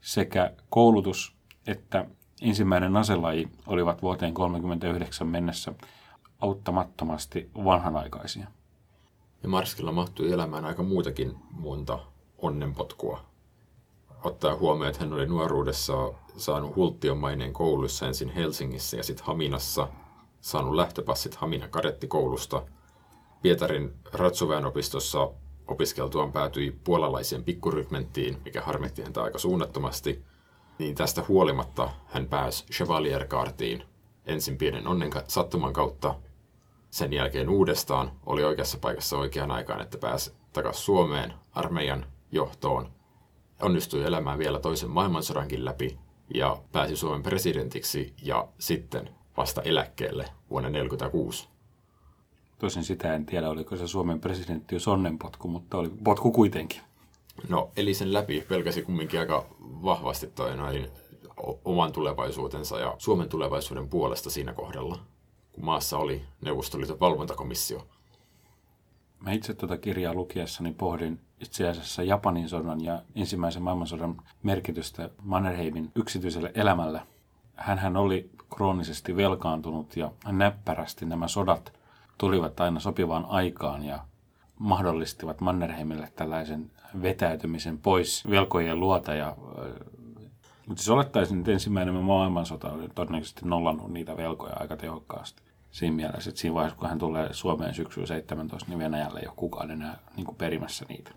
Sekä 0.03 0.53
koulutus 0.71 1.37
että 1.67 2.07
ensimmäinen 2.41 2.97
aselaji 2.97 3.49
olivat 3.67 4.03
vuoteen 4.03 4.35
1939 4.35 5.27
mennessä 5.27 5.73
auttamattomasti 6.41 7.51
vanhanaikaisia. 7.65 8.47
Ja 9.43 9.49
Marskilla 9.49 9.93
mahtui 9.93 10.33
elämään 10.33 10.65
aika 10.65 10.83
muutakin 10.83 11.37
monta 11.51 11.99
onnenpotkua. 12.39 13.25
Ottaa 14.25 14.57
huomioon, 14.57 14.91
että 14.91 15.05
hän 15.05 15.13
oli 15.13 15.27
nuoruudessa 15.27 16.13
saanut 16.37 16.77
hultion 16.77 17.19
maineen 17.19 17.53
kouluissa 17.53 18.07
ensin 18.07 18.29
Helsingissä 18.29 18.97
ja 18.97 19.03
sitten 19.03 19.27
Haminassa, 19.27 19.89
saanut 20.41 20.75
lähtöpassit 20.75 21.35
Haminan 21.35 21.71
kadettikoulusta. 21.71 22.63
Pietarin 23.43 23.95
Ratsuväenopistossa 24.13 25.31
opiskeltuaan 25.69 26.33
päätyi 26.33 26.79
puolalaiseen 26.85 27.45
pikkurykmenttiin, 27.45 28.39
mikä 28.45 28.61
harmitti 28.61 29.03
häntä 29.03 29.23
aika 29.23 29.39
suunnattomasti. 29.39 30.25
Niin 30.79 30.95
tästä 30.95 31.25
huolimatta 31.29 31.91
hän 32.07 32.29
pääsi 32.29 32.67
Chevalier 32.67 33.27
Kartiin 33.27 33.85
ensin 34.27 34.59
pienen 34.59 34.87
onnen 34.87 35.11
sattuman 35.29 35.73
kautta, 35.73 36.15
sen 36.91 37.13
jälkeen 37.13 37.49
uudestaan 37.49 38.13
oli 38.27 38.45
oikeassa 38.45 38.79
paikassa 38.79 39.19
oikeaan 39.19 39.51
aikaan, 39.51 39.83
että 39.83 39.99
pääsi 39.99 40.33
takaisin 40.53 40.85
Suomeen 40.85 41.35
armeijan 41.53 42.07
johtoon. 42.33 42.91
Onnistui 43.63 44.05
elämään 44.05 44.39
vielä 44.39 44.59
toisen 44.59 44.91
maailmansodankin 44.91 45.65
läpi 45.65 45.99
ja 46.35 46.57
pääsi 46.73 46.97
Suomen 46.97 47.23
presidentiksi 47.23 48.15
ja 48.23 48.49
sitten 48.59 49.11
vasta 49.37 49.63
eläkkeelle 49.63 50.25
vuonna 50.51 50.69
1946. 50.69 51.49
Tosin 52.63 52.85
sitä 52.85 53.15
en 53.15 53.27
tiedä, 53.27 53.51
oliko 53.51 53.77
se 53.77 53.87
Suomen 53.89 54.21
presidentti 54.21 54.75
jo 54.75 54.81
sonnenpotku, 54.81 55.49
mutta 55.49 55.79
oli 55.79 55.91
potku 56.05 56.33
kuitenkin. 56.33 56.81
No, 57.49 57.71
eli 57.77 57.95
sen 57.95 58.13
läpi 58.13 58.45
pelkäsi 58.49 58.83
kumminkin 58.83 59.21
aika 59.21 59.47
vahvasti 59.61 60.27
toi 60.27 60.57
noin 60.57 60.89
oman 61.65 61.93
tulevaisuutensa 61.93 62.79
ja 62.79 62.95
Suomen 62.99 63.29
tulevaisuuden 63.29 63.89
puolesta 63.89 64.31
siinä 64.31 64.53
kohdalla, 64.53 64.99
kun 65.53 65.65
maassa 65.65 65.99
oli 65.99 66.23
Neuvostoliiton 66.41 67.01
valvontakomissio. 67.01 67.87
Mä 69.21 69.33
itse 69.33 69.55
tuota 69.55 69.79
kirjaa 69.79 70.15
lukiessani 70.15 70.73
pohdin 70.73 71.21
itse 71.41 71.69
asiassa 71.69 72.03
Japanin 72.03 72.49
sodan 72.49 72.85
ja 72.85 73.03
ensimmäisen 73.15 73.63
maailmansodan 73.63 74.23
merkitystä 74.43 75.11
Mannerheimin 75.23 75.93
yksityiselle 75.95 76.53
elämälle. 76.55 77.01
Hänhän 77.55 77.97
oli 77.97 78.31
kroonisesti 78.55 79.17
velkaantunut 79.17 79.97
ja 79.97 80.13
näppärästi 80.27 81.05
nämä 81.05 81.29
sodat 81.29 81.82
tulivat 82.19 82.61
aina 82.61 82.81
sopivaan 82.81 83.27
aikaan 83.29 83.85
ja 83.85 83.99
mahdollistivat 84.59 85.41
Mannerheimille 85.41 86.13
tällaisen 86.17 86.71
vetäytymisen 87.03 87.79
pois 87.79 88.31
velkojen 88.31 88.81
luota. 88.81 89.15
Ja, 89.15 89.37
mutta 90.67 90.83
siis 90.83 90.91
olettaisin, 90.91 91.39
että 91.39 91.53
ensimmäinen 91.53 91.95
maailmansota 91.95 92.73
oli 92.73 92.89
todennäköisesti 92.95 93.41
nollannut 93.45 93.91
niitä 93.91 94.17
velkoja 94.17 94.57
aika 94.61 94.77
tehokkaasti. 94.77 95.43
Siinä 95.71 95.97
mielessä, 95.97 96.31
että 96.31 96.41
siinä 96.41 96.55
vaiheessa, 96.55 96.79
kun 96.79 96.89
hän 96.89 96.99
tulee 96.99 97.33
Suomeen 97.33 97.75
syksyllä 97.75 98.07
17, 98.07 98.71
niin 98.71 98.79
Venäjällä 98.79 99.21
ei 99.21 99.27
ole 99.27 99.35
kukaan 99.37 99.71
enää 99.71 99.99
niin 100.17 100.27
kuin 100.27 100.37
perimässä 100.37 100.85
niitä. 100.89 101.11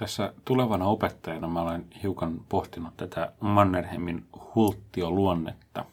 Tässä 0.00 0.32
tulevana 0.44 0.86
opettajana 0.86 1.48
mä 1.48 1.62
olen 1.62 1.84
hiukan 2.02 2.40
pohtinut 2.48 2.96
tätä 2.96 3.32
Mannerheimin 3.40 4.26
hulttioluonnetta. 4.54 5.84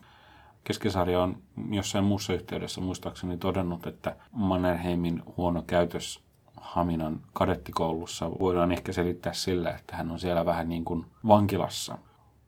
Keskisarja 0.63 1.23
on 1.23 1.37
jossain 1.71 2.05
muussa 2.05 2.33
yhteydessä 2.33 2.81
muistaakseni 2.81 3.37
todennut, 3.37 3.87
että 3.87 4.15
Mannerheimin 4.31 5.23
huono 5.37 5.63
käytös 5.67 6.19
Haminan 6.55 7.19
kadettikoulussa 7.33 8.31
voidaan 8.39 8.71
ehkä 8.71 8.93
selittää 8.93 9.33
sillä, 9.33 9.71
että 9.71 9.95
hän 9.95 10.11
on 10.11 10.19
siellä 10.19 10.45
vähän 10.45 10.69
niin 10.69 10.85
kuin 10.85 11.05
vankilassa, 11.27 11.97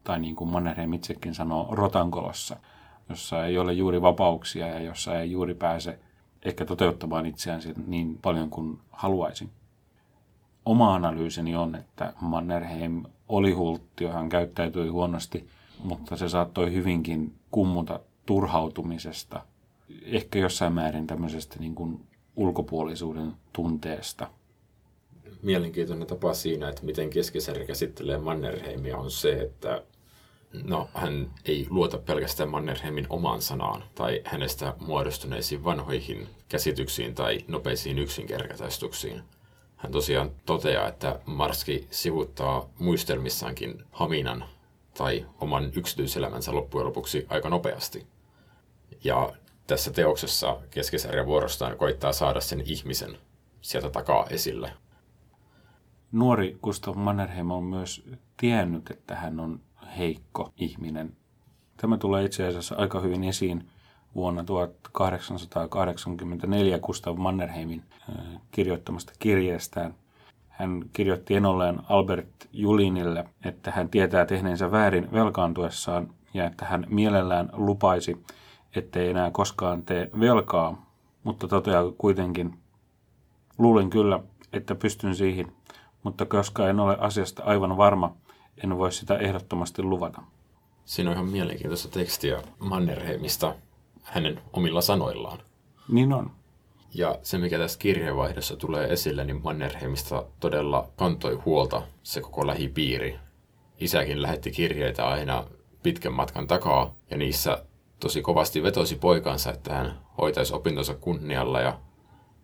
tai 0.03 0.19
niin 0.19 0.35
kuin 0.35 0.49
Mannerheim 0.49 0.93
itsekin 0.93 1.35
sanoo, 1.35 1.67
rotankolossa, 1.71 2.57
jossa 3.09 3.45
ei 3.45 3.57
ole 3.57 3.73
juuri 3.73 4.01
vapauksia 4.01 4.67
ja 4.67 4.79
jossa 4.79 5.19
ei 5.19 5.31
juuri 5.31 5.53
pääse 5.53 5.99
ehkä 6.45 6.65
toteuttamaan 6.65 7.25
itseään 7.25 7.61
niin 7.87 8.19
paljon 8.21 8.49
kuin 8.49 8.79
haluaisin 8.91 9.49
oma 10.69 10.95
analyysini 10.95 11.55
on, 11.55 11.75
että 11.75 12.13
Mannerheim 12.21 13.03
oli 13.29 13.51
hultti, 13.51 14.05
hän 14.05 14.29
käyttäytyi 14.29 14.87
huonosti, 14.87 15.47
mutta 15.83 16.17
se 16.17 16.29
saattoi 16.29 16.73
hyvinkin 16.73 17.33
kummuta 17.51 17.99
turhautumisesta, 18.25 19.41
ehkä 20.03 20.39
jossain 20.39 20.73
määrin 20.73 21.07
tämmöisestä 21.07 21.59
niin 21.59 21.75
kuin 21.75 21.99
ulkopuolisuuden 22.35 23.33
tunteesta. 23.53 24.27
Mielenkiintoinen 25.41 26.07
tapa 26.07 26.33
siinä, 26.33 26.69
että 26.69 26.85
miten 26.85 27.09
keskisarja 27.09 27.65
käsittelee 27.65 28.17
Mannerheimia 28.17 28.97
on 28.97 29.11
se, 29.11 29.33
että 29.33 29.83
no, 30.63 30.89
hän 30.93 31.31
ei 31.45 31.67
luota 31.69 31.97
pelkästään 31.97 32.49
Mannerheimin 32.49 33.07
omaan 33.09 33.41
sanaan 33.41 33.83
tai 33.95 34.21
hänestä 34.25 34.73
muodostuneisiin 34.79 35.63
vanhoihin 35.63 36.27
käsityksiin 36.49 37.15
tai 37.15 37.37
nopeisiin 37.47 37.99
yksinkertaistuksiin– 37.99 39.21
hän 39.79 39.91
tosiaan 39.91 40.31
toteaa, 40.45 40.87
että 40.87 41.19
Marski 41.25 41.87
sivuttaa 41.91 42.69
muistelmissaankin 42.79 43.83
Haminan 43.91 44.45
tai 44.97 45.25
oman 45.39 45.71
yksityiselämänsä 45.75 46.55
loppujen 46.55 46.87
lopuksi 46.87 47.25
aika 47.29 47.49
nopeasti. 47.49 48.07
Ja 49.03 49.33
tässä 49.67 49.91
teoksessa 49.91 50.57
keskisarja 50.71 51.25
vuorostaan 51.25 51.77
koittaa 51.77 52.13
saada 52.13 52.41
sen 52.41 52.63
ihmisen 52.65 53.17
sieltä 53.61 53.89
takaa 53.89 54.27
esille. 54.29 54.73
Nuori 56.11 56.57
Gustav 56.63 56.95
Mannerheim 56.95 57.51
on 57.51 57.63
myös 57.63 58.03
tiennyt, 58.37 58.91
että 58.91 59.15
hän 59.15 59.39
on 59.39 59.59
heikko 59.97 60.53
ihminen. 60.57 61.17
Tämä 61.77 61.97
tulee 61.97 62.25
itse 62.25 62.47
asiassa 62.47 62.75
aika 62.75 62.99
hyvin 62.99 63.23
esiin 63.23 63.69
vuonna 64.15 64.43
1884 64.43 66.79
Gustav 66.79 67.17
Mannerheimin 67.17 67.83
kirjoittamasta 68.51 69.13
kirjeestään. 69.19 69.95
Hän 70.49 70.81
kirjoitti 70.93 71.35
enolleen 71.35 71.79
Albert 71.89 72.29
Julinille, 72.53 73.25
että 73.45 73.71
hän 73.71 73.89
tietää 73.89 74.25
tehneensä 74.25 74.71
väärin 74.71 75.11
velkaantuessaan 75.11 76.09
ja 76.33 76.45
että 76.45 76.65
hän 76.65 76.85
mielellään 76.89 77.49
lupaisi, 77.53 78.23
ettei 78.75 79.09
enää 79.09 79.31
koskaan 79.31 79.83
tee 79.83 80.09
velkaa, 80.19 80.85
mutta 81.23 81.47
toteaa 81.47 81.91
kuitenkin, 81.97 82.59
luulen 83.57 83.89
kyllä, 83.89 84.19
että 84.53 84.75
pystyn 84.75 85.15
siihen, 85.15 85.51
mutta 86.03 86.25
koska 86.25 86.69
en 86.69 86.79
ole 86.79 86.97
asiasta 86.99 87.43
aivan 87.43 87.77
varma, 87.77 88.15
en 88.63 88.77
voi 88.77 88.91
sitä 88.91 89.17
ehdottomasti 89.17 89.83
luvata. 89.83 90.21
Siinä 90.85 91.09
on 91.09 91.15
ihan 91.15 91.29
mielenkiintoista 91.29 91.89
tekstiä 91.89 92.41
Mannerheimista 92.59 93.55
hänen 94.11 94.41
omilla 94.53 94.81
sanoillaan. 94.81 95.39
Niin 95.89 96.13
on. 96.13 96.31
Ja 96.93 97.19
se, 97.23 97.37
mikä 97.37 97.57
tässä 97.57 97.79
kirjeenvaihdossa 97.79 98.55
tulee 98.55 98.93
esille, 98.93 99.25
niin 99.25 99.41
Mannerheimista 99.43 100.25
todella 100.39 100.89
kantoi 100.95 101.35
huolta 101.35 101.81
se 102.03 102.21
koko 102.21 102.47
lähipiiri. 102.47 103.19
Isäkin 103.79 104.21
lähetti 104.21 104.51
kirjeitä 104.51 105.07
aina 105.07 105.43
pitkän 105.83 106.13
matkan 106.13 106.47
takaa, 106.47 106.95
ja 107.09 107.17
niissä 107.17 107.65
tosi 107.99 108.21
kovasti 108.21 108.63
vetosi 108.63 108.95
poikansa, 108.95 109.51
että 109.51 109.73
hän 109.73 109.99
hoitaisi 110.17 110.53
opintonsa 110.53 110.95
kunnialla 110.95 111.61
ja 111.61 111.79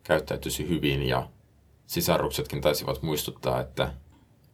käyttäytyisi 0.04 0.70
hyvin, 0.70 1.04
ja 1.04 1.30
sisaruksetkin 1.88 2.62
taisivat 2.62 3.02
muistuttaa, 3.02 3.62
että 3.62 3.94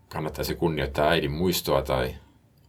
kannattaisi 0.09 0.55
kunnioittaa 0.55 1.09
äidin 1.09 1.31
muistoa, 1.31 1.81
tai 1.81 2.15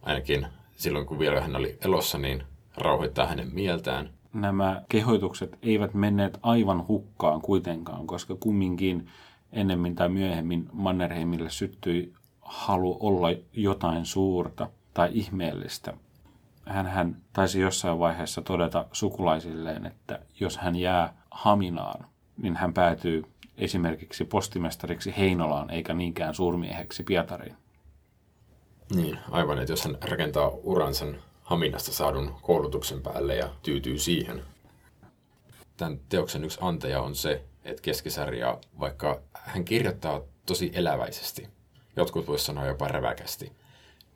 ainakin 0.01 0.47
silloin 0.75 1.05
kun 1.05 1.19
vielä 1.19 1.41
hän 1.41 1.55
oli 1.55 1.77
elossa, 1.85 2.17
niin 2.17 2.43
rauhoittaa 2.77 3.27
hänen 3.27 3.49
mieltään. 3.53 4.13
Nämä 4.33 4.81
kehoitukset 4.89 5.57
eivät 5.61 5.93
menneet 5.93 6.39
aivan 6.41 6.87
hukkaan 6.87 7.41
kuitenkaan, 7.41 8.07
koska 8.07 8.35
kumminkin 8.35 9.07
ennemmin 9.51 9.95
tai 9.95 10.09
myöhemmin 10.09 10.69
Mannerheimille 10.71 11.49
syttyi 11.49 12.13
halu 12.41 12.97
olla 12.99 13.27
jotain 13.53 14.05
suurta 14.05 14.69
tai 14.93 15.09
ihmeellistä. 15.13 15.93
Hän, 16.65 16.85
hän 16.85 17.17
taisi 17.33 17.59
jossain 17.59 17.99
vaiheessa 17.99 18.41
todeta 18.41 18.85
sukulaisilleen, 18.91 19.85
että 19.85 20.19
jos 20.39 20.57
hän 20.57 20.75
jää 20.75 21.13
Haminaan, 21.31 22.05
niin 22.37 22.55
hän 22.55 22.73
päätyy 22.73 23.23
esimerkiksi 23.57 24.25
postimestariksi 24.25 25.13
Heinolaan 25.17 25.69
eikä 25.69 25.93
niinkään 25.93 26.35
suurmieheksi 26.35 27.03
Pietariin. 27.03 27.55
Niin, 28.95 29.19
aivan, 29.31 29.59
että 29.59 29.71
jos 29.71 29.85
hän 29.85 29.97
rakentaa 30.09 30.47
uransa 30.47 31.05
Haminasta 31.43 31.91
saadun 31.91 32.35
koulutuksen 32.41 33.01
päälle 33.01 33.35
ja 33.35 33.49
tyytyy 33.63 33.99
siihen. 33.99 34.43
Tämän 35.77 35.99
teoksen 36.09 36.43
yksi 36.43 36.59
antaja 36.61 37.01
on 37.01 37.15
se, 37.15 37.43
että 37.63 37.81
keskisarja, 37.81 38.59
vaikka 38.79 39.21
hän 39.33 39.65
kirjoittaa 39.65 40.21
tosi 40.45 40.71
eläväisesti, 40.73 41.47
jotkut 41.95 42.27
voisivat 42.27 42.45
sanoa 42.45 42.65
jopa 42.65 42.87
räväkästi, 42.87 43.51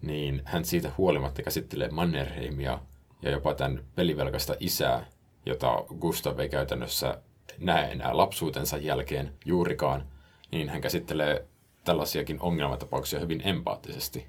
niin 0.02 0.42
hän 0.46 0.66
siitä 0.66 0.92
huolimatta 0.98 1.44
käsittelee 1.44 1.90
Mannerheimia 1.90 2.80
ja 3.22 3.32
jopa 3.32 3.54
tämän 3.54 3.84
pelivelkaista 3.96 4.56
isää, 4.60 5.06
jota 5.46 5.84
Gustav 6.00 6.40
ei 6.40 6.50
käytännössä 6.50 7.22
näe 7.58 7.92
enää 7.92 8.18
lapsuutensa 8.18 8.78
jälkeen 8.78 9.34
juurikaan, 9.46 10.08
niin 10.52 10.70
hän 10.70 10.82
käsittelee 10.82 11.48
tällaisiakin 11.84 12.42
ongelmatapauksia 12.42 13.20
hyvin 13.20 13.48
empaattisesti. 13.48 14.28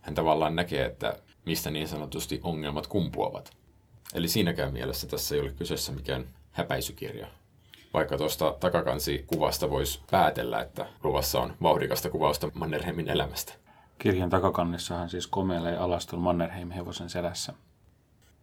Hän 0.00 0.14
tavallaan 0.14 0.56
näkee, 0.56 0.84
että 0.84 1.18
mistä 1.46 1.70
niin 1.70 1.88
sanotusti 1.88 2.40
ongelmat 2.42 2.86
kumpuavat. 2.86 3.52
Eli 4.14 4.28
siinäkään 4.28 4.72
mielessä 4.72 5.06
tässä 5.06 5.34
ei 5.34 5.40
ole 5.40 5.50
kyseessä 5.50 5.92
mikään 5.92 6.28
häpäisykirja. 6.50 7.26
Vaikka 7.94 8.18
tuosta 8.18 8.56
takakanssikuvasta 8.60 9.70
voisi 9.70 10.00
päätellä, 10.10 10.60
että 10.60 10.86
luvassa 11.02 11.40
on 11.40 11.54
vauhdikasta 11.62 12.10
kuvausta 12.10 12.50
Mannerheimin 12.54 13.08
elämästä. 13.08 13.52
Kirjan 13.98 14.30
takakannissahan 14.30 15.10
siis 15.10 15.26
komeilee 15.26 15.76
alaston 15.76 16.20
Mannerheim 16.20 16.70
hevosen 16.70 17.10
selässä. 17.10 17.52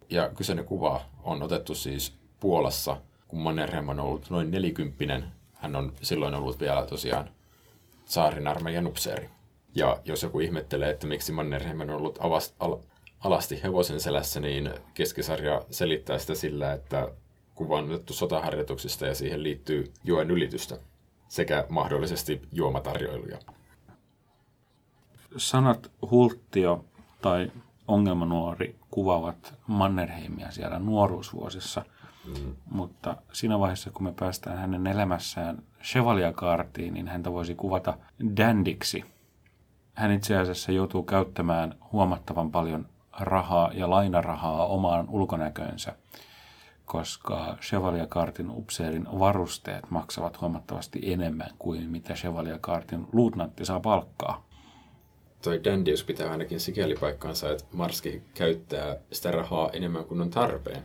Ja 0.09 0.29
kyseinen 0.29 0.65
kuva 0.65 1.01
on 1.23 1.43
otettu 1.43 1.75
siis 1.75 2.13
Puolassa, 2.39 2.97
kun 3.27 3.39
Mannerheim 3.39 3.89
on 3.89 3.99
ollut 3.99 4.29
noin 4.29 4.51
nelikymppinen. 4.51 5.25
Hän 5.53 5.75
on 5.75 5.93
silloin 6.01 6.33
ollut 6.33 6.59
vielä 6.59 6.85
tosiaan 6.85 7.29
saarin 8.05 8.47
armeijan 8.47 8.87
upseeri. 8.87 9.29
Ja 9.75 9.99
jos 10.05 10.23
joku 10.23 10.39
ihmettelee, 10.39 10.89
että 10.89 11.07
miksi 11.07 11.31
Mannerheim 11.31 11.81
on 11.81 11.89
ollut 11.89 12.17
avast, 12.21 12.55
al, 12.59 12.77
alasti 13.21 13.63
hevosen 13.63 13.99
selässä, 13.99 14.39
niin 14.39 14.69
keskisarja 14.93 15.61
selittää 15.69 16.17
sitä 16.17 16.35
sillä, 16.35 16.73
että 16.73 17.11
kuva 17.55 17.77
on 17.77 17.85
otettu 17.85 18.13
sotaharjoituksista 18.13 19.05
ja 19.05 19.15
siihen 19.15 19.43
liittyy 19.43 19.93
joen 20.03 20.31
ylitystä 20.31 20.77
sekä 21.27 21.65
mahdollisesti 21.69 22.41
juomatarjoiluja. 22.51 23.37
Sanat 25.37 25.91
hulttio 26.11 26.85
tai 27.21 27.51
ongelmanuori 27.87 28.75
kuvaavat 28.91 29.53
Mannerheimia 29.67 30.51
siellä 30.51 30.79
nuoruusvuosissa, 30.79 31.85
mm. 32.25 32.55
mutta 32.71 33.17
siinä 33.33 33.59
vaiheessa, 33.59 33.91
kun 33.91 34.03
me 34.03 34.13
päästään 34.19 34.57
hänen 34.57 34.87
elämässään 34.87 35.63
Chevalier-kaartiin, 35.83 36.93
niin 36.93 37.07
häntä 37.07 37.31
voisi 37.31 37.55
kuvata 37.55 37.97
dandiksi. 38.37 39.05
Hän 39.93 40.11
itse 40.11 40.37
asiassa 40.37 40.71
joutuu 40.71 41.03
käyttämään 41.03 41.75
huomattavan 41.91 42.51
paljon 42.51 42.85
rahaa 43.19 43.71
ja 43.73 43.89
lainarahaa 43.89 44.65
omaan 44.65 45.09
ulkonäköönsä, 45.09 45.95
koska 46.85 47.57
Chevalier-kaartin 47.61 48.49
upseerin 48.49 49.07
varusteet 49.19 49.89
maksavat 49.89 50.41
huomattavasti 50.41 51.11
enemmän 51.13 51.49
kuin 51.59 51.89
mitä 51.89 52.13
Chevalier-kaartin 52.13 53.07
luutnantti 53.13 53.65
saa 53.65 53.79
palkkaa. 53.79 54.45
Toi 55.41 55.63
Dandius 55.63 56.03
pitää 56.03 56.31
ainakin 56.31 56.59
sikäli 56.59 56.95
paikkaansa, 56.99 57.51
että 57.51 57.65
Marski 57.73 58.23
käyttää 58.33 58.97
sitä 59.11 59.31
rahaa 59.31 59.69
enemmän 59.73 60.05
kuin 60.05 60.21
on 60.21 60.29
tarpeen. 60.29 60.83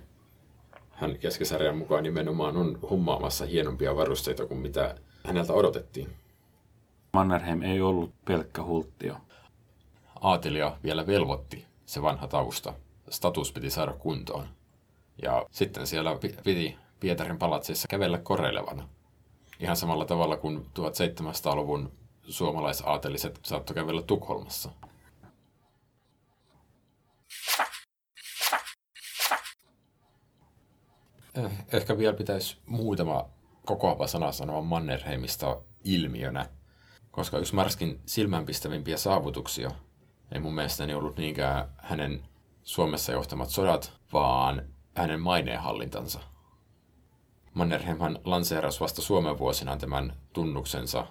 Hän 0.90 1.18
keskisarjan 1.18 1.76
mukaan 1.76 2.02
nimenomaan 2.02 2.56
on 2.56 2.78
hummaamassa 2.90 3.44
hienompia 3.44 3.96
varusteita 3.96 4.46
kuin 4.46 4.60
mitä 4.60 4.94
häneltä 5.26 5.52
odotettiin. 5.52 6.08
Mannerheim 7.12 7.62
ei 7.62 7.80
ollut 7.80 8.10
pelkkä 8.24 8.62
hulttio. 8.62 9.16
Aatelia 10.20 10.76
vielä 10.84 11.06
velvoitti 11.06 11.66
se 11.87 12.03
vanha 12.03 12.29
tausta. 12.29 12.75
Status 13.11 13.53
piti 13.53 13.70
saada 13.70 13.92
kuntoon. 13.92 14.49
Ja 15.22 15.46
sitten 15.51 15.87
siellä 15.87 16.18
piti 16.44 16.77
Pietarin 17.01 17.38
palatsissa 17.38 17.88
kävellä 17.88 18.18
koreilevana. 18.18 18.88
Ihan 19.61 19.77
samalla 19.77 20.05
tavalla 20.05 20.37
kuin 20.37 20.59
1700-luvun 20.59 21.92
suomalaisaateliset 22.29 23.40
saattoi 23.42 23.75
kävellä 23.75 24.03
Tukholmassa. 24.03 24.70
Eh, 31.35 31.51
ehkä 31.72 31.99
vielä 31.99 32.16
pitäisi 32.16 32.59
muutama 32.66 33.29
kokoava 33.66 34.07
sana 34.07 34.33
sanoa 34.33 34.62
Mannerheimista 34.62 35.61
ilmiönä, 35.85 36.49
koska 37.11 37.38
yksi 37.38 37.55
Marskin 37.55 38.01
silmänpistävimpiä 38.07 38.96
saavutuksia 38.96 39.70
ei 40.32 40.40
mun 40.40 40.54
mielestäni 40.54 40.94
ollut 40.94 41.16
niinkään 41.16 41.68
hänen 41.78 42.22
Suomessa 42.62 43.12
johtamat 43.12 43.50
sodat, 43.50 43.92
vaan 44.12 44.62
hänen 44.94 45.20
maineenhallintansa. 45.20 46.20
Mannerheimhan 47.54 48.18
lanseerasi 48.24 48.80
vasta 48.80 49.02
Suomen 49.02 49.38
vuosina 49.38 49.76
tämän 49.76 50.12
tunnuksensa 50.32 51.06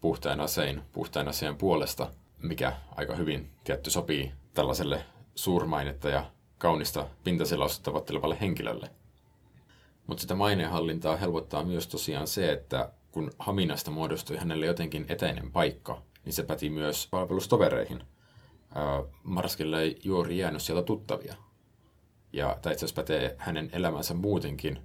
puhtain 0.00 0.40
asein, 0.40 0.82
puhtain 0.92 1.28
aseen 1.28 1.56
puolesta, 1.56 2.10
mikä 2.42 2.72
aika 2.96 3.14
hyvin 3.14 3.50
tietty 3.64 3.90
sopii 3.90 4.32
tällaiselle 4.54 5.04
suurmainetta 5.34 6.08
ja 6.08 6.30
kaunista 6.58 7.06
pintasilausta 7.24 7.84
tavoittelevalle 7.84 8.36
henkilölle. 8.40 8.90
Mutta 10.06 10.20
sitä 10.20 10.34
maineenhallintaa 10.34 11.16
helpottaa 11.16 11.64
myös 11.64 11.88
tosiaan 11.88 12.26
se, 12.26 12.52
että 12.52 12.92
kun 13.12 13.30
Haminasta 13.38 13.90
muodostui 13.90 14.36
hänelle 14.36 14.66
jotenkin 14.66 15.06
etäinen 15.08 15.52
paikka, 15.52 16.02
niin 16.24 16.32
se 16.32 16.42
päti 16.42 16.70
myös 16.70 17.08
palvelustovereihin. 17.10 18.02
Marskille 19.22 19.80
ei 19.80 19.98
juuri 20.04 20.38
jäänyt 20.38 20.62
sieltä 20.62 20.82
tuttavia. 20.82 21.34
Ja 22.32 22.58
tämä 22.62 22.72
itse 22.72 22.84
asiassa 22.84 23.02
pätee 23.02 23.36
hänen 23.38 23.70
elämänsä 23.72 24.14
muutenkin, 24.14 24.78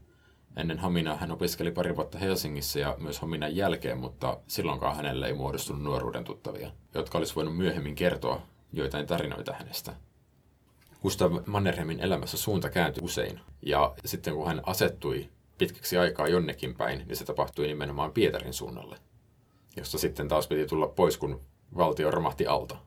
Ennen 0.58 0.80
Haminaa 0.80 1.18
hän 1.18 1.32
opiskeli 1.32 1.72
pari 1.72 1.96
vuotta 1.96 2.18
Helsingissä 2.18 2.80
ja 2.80 2.96
myös 3.00 3.20
Haminan 3.20 3.56
jälkeen, 3.56 3.98
mutta 3.98 4.40
silloinkaan 4.48 4.96
hänelle 4.96 5.28
ei 5.28 5.34
muodostunut 5.34 5.84
nuoruuden 5.84 6.24
tuttavia, 6.24 6.72
jotka 6.94 7.18
olisi 7.18 7.36
voinut 7.36 7.58
myöhemmin 7.58 7.96
kertoa 7.96 8.42
joitain 8.74 9.08
tarinoita 9.08 9.54
hänestä. 9.54 9.94
Gustav 11.02 11.34
Mannerheimin 11.46 12.00
elämässä 12.00 12.38
suunta 12.38 12.70
kääntyi 12.70 13.04
usein, 13.04 13.40
ja 13.62 13.96
sitten 14.06 14.34
kun 14.34 14.48
hän 14.48 14.62
asettui 14.66 15.30
pitkäksi 15.58 15.98
aikaa 15.98 16.28
jonnekin 16.28 16.76
päin, 16.76 17.04
niin 17.08 17.16
se 17.16 17.26
tapahtui 17.26 17.68
nimenomaan 17.68 18.12
Pietarin 18.12 18.54
suunnalle, 18.54 18.98
josta 19.78 19.98
sitten 19.98 20.28
taas 20.28 20.48
piti 20.48 20.66
tulla 20.66 20.88
pois, 20.88 21.18
kun 21.18 21.42
valtio 21.78 22.12
romahti 22.12 22.48
alta. 22.48 22.78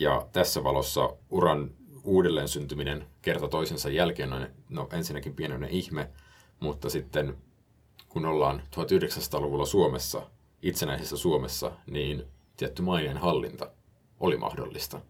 Ja 0.00 0.26
tässä 0.32 0.64
valossa 0.64 1.16
uran 1.30 1.70
uudelleen 2.04 2.48
syntyminen 2.48 3.06
kerta 3.22 3.48
toisensa 3.48 3.90
jälkeen 3.90 4.32
on 4.32 4.48
no, 4.68 4.88
ensinnäkin 4.92 5.34
pienoinen 5.34 5.70
ihme, 5.70 6.10
mutta 6.60 6.90
sitten 6.90 7.36
kun 8.08 8.26
ollaan 8.26 8.62
1900-luvulla 8.76 9.66
Suomessa, 9.66 10.22
itsenäisessä 10.62 11.16
Suomessa, 11.16 11.72
niin 11.86 12.24
tietty 12.56 12.82
maineen 12.82 13.16
hallinta 13.16 13.70
oli 14.20 14.36
mahdollista. 14.36 15.00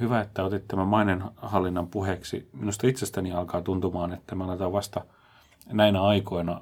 Hyvä, 0.00 0.20
että 0.20 0.44
otit 0.44 0.68
tämän 0.68 0.88
maineenhallinnan 0.88 1.86
puheeksi. 1.86 2.48
Minusta 2.52 2.86
itsestäni 2.86 3.32
alkaa 3.32 3.62
tuntumaan, 3.62 4.12
että 4.12 4.34
me 4.34 4.44
aletaan 4.44 4.72
vasta 4.72 5.04
näinä 5.66 6.02
aikoina 6.02 6.60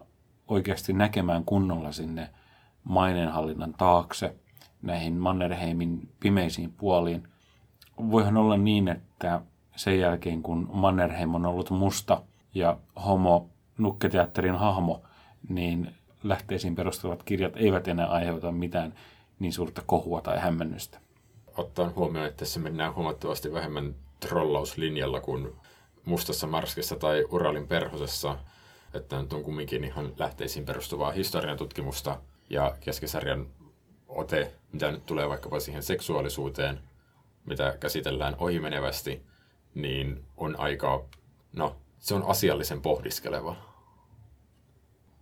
oikeasti 0.49 0.93
näkemään 0.93 1.45
kunnolla 1.45 1.93
sinne 1.93 2.31
maineenhallinnan 2.85 3.75
taakse, 3.79 4.35
näihin 4.83 5.15
Mannerheimin 5.15 6.09
pimeisiin 6.21 6.73
puoliin. 6.73 7.29
Voihan 8.11 8.37
olla 8.37 8.57
niin, 8.57 8.89
että 8.89 9.41
sen 9.77 9.99
jälkeen 10.01 10.43
kun 10.43 10.69
Mannerheim 10.73 11.35
on 11.35 11.47
ollut 11.47 11.71
musta 11.71 12.23
ja 12.55 12.79
homo 13.07 13.49
nukketeatterin 13.79 14.55
hahmo, 14.55 15.03
niin 15.49 15.95
lähteisiin 16.23 16.75
perustuvat 16.75 17.23
kirjat 17.23 17.57
eivät 17.57 17.89
enää 17.89 18.07
aiheuta 18.07 18.53
mitään 18.53 18.95
niin 19.39 19.53
suurta 19.53 19.83
kohua 19.87 20.21
tai 20.21 20.39
hämmennystä. 20.39 20.99
ottaen 21.57 21.95
huomioon, 21.95 22.27
että 22.27 22.39
tässä 22.39 22.61
mennään 22.61 22.95
huomattavasti 22.95 23.53
vähemmän 23.53 23.95
trollauslinjalla 24.21 25.21
kuin 25.21 25.53
Mustassa 26.05 26.47
Marskissa 26.47 26.97
tai 26.97 27.25
Uralin 27.31 27.69
perhosessa, 27.69 28.39
että 28.95 29.23
nyt 29.23 29.33
on 29.33 29.43
kumminkin 29.43 29.85
ihan 29.85 30.13
lähteisiin 30.19 30.67
perustuvaa 30.67 31.11
historian 31.13 31.59
tutkimusta 31.59 32.21
ja 32.51 32.77
keskisarjan 32.81 33.47
ote, 34.15 34.53
mitä 34.73 34.91
nyt 34.91 35.07
tulee 35.07 35.29
vaikkapa 35.29 35.61
siihen 35.61 35.83
seksuaalisuuteen, 35.83 36.81
mitä 37.47 37.77
käsitellään 37.81 38.37
ohimenevästi, 38.39 39.23
niin 39.75 40.25
on 40.37 40.61
aika, 40.61 41.05
no, 41.53 41.77
se 41.99 42.15
on 42.15 42.23
asiallisen 42.23 42.83
pohdiskeleva. 42.83 43.57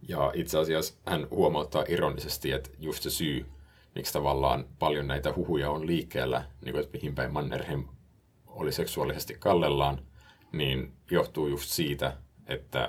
Ja 0.08 0.32
itse 0.34 0.58
asiassa 0.58 0.94
hän 1.06 1.26
huomauttaa 1.30 1.84
ironisesti, 1.88 2.52
että 2.52 2.70
just 2.78 3.02
se 3.02 3.10
syy, 3.10 3.46
miksi 3.94 4.12
tavallaan 4.12 4.64
paljon 4.78 5.06
näitä 5.06 5.32
huhuja 5.36 5.70
on 5.70 5.86
liikkeellä, 5.86 6.44
niin 6.60 6.72
kuin, 6.72 6.84
että 6.84 6.98
mihin 6.98 7.14
päin 7.14 7.32
Mannerheim 7.32 7.84
oli 8.46 8.72
seksuaalisesti 8.72 9.36
kallellaan, 9.38 10.02
niin 10.52 10.92
johtuu 11.10 11.48
just 11.48 11.70
siitä, 11.70 12.16
että 12.46 12.88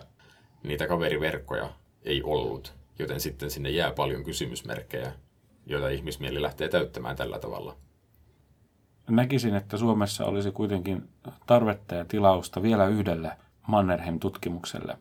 niitä 0.63 0.87
kaveriverkkoja 0.87 1.73
ei 2.03 2.23
ollut, 2.23 2.73
joten 2.99 3.19
sitten 3.19 3.51
sinne 3.51 3.69
jää 3.69 3.91
paljon 3.91 4.23
kysymysmerkkejä, 4.23 5.13
joita 5.65 5.89
ihmismieli 5.89 6.41
lähtee 6.41 6.69
täyttämään 6.69 7.15
tällä 7.15 7.39
tavalla. 7.39 7.75
Näkisin, 9.09 9.55
että 9.55 9.77
Suomessa 9.77 10.25
olisi 10.25 10.51
kuitenkin 10.51 11.09
tarvetta 11.47 11.95
ja 11.95 12.05
tilausta 12.05 12.61
vielä 12.61 12.87
yhdelle 12.87 13.37
Mannerheim-tutkimukselle, 13.67 14.97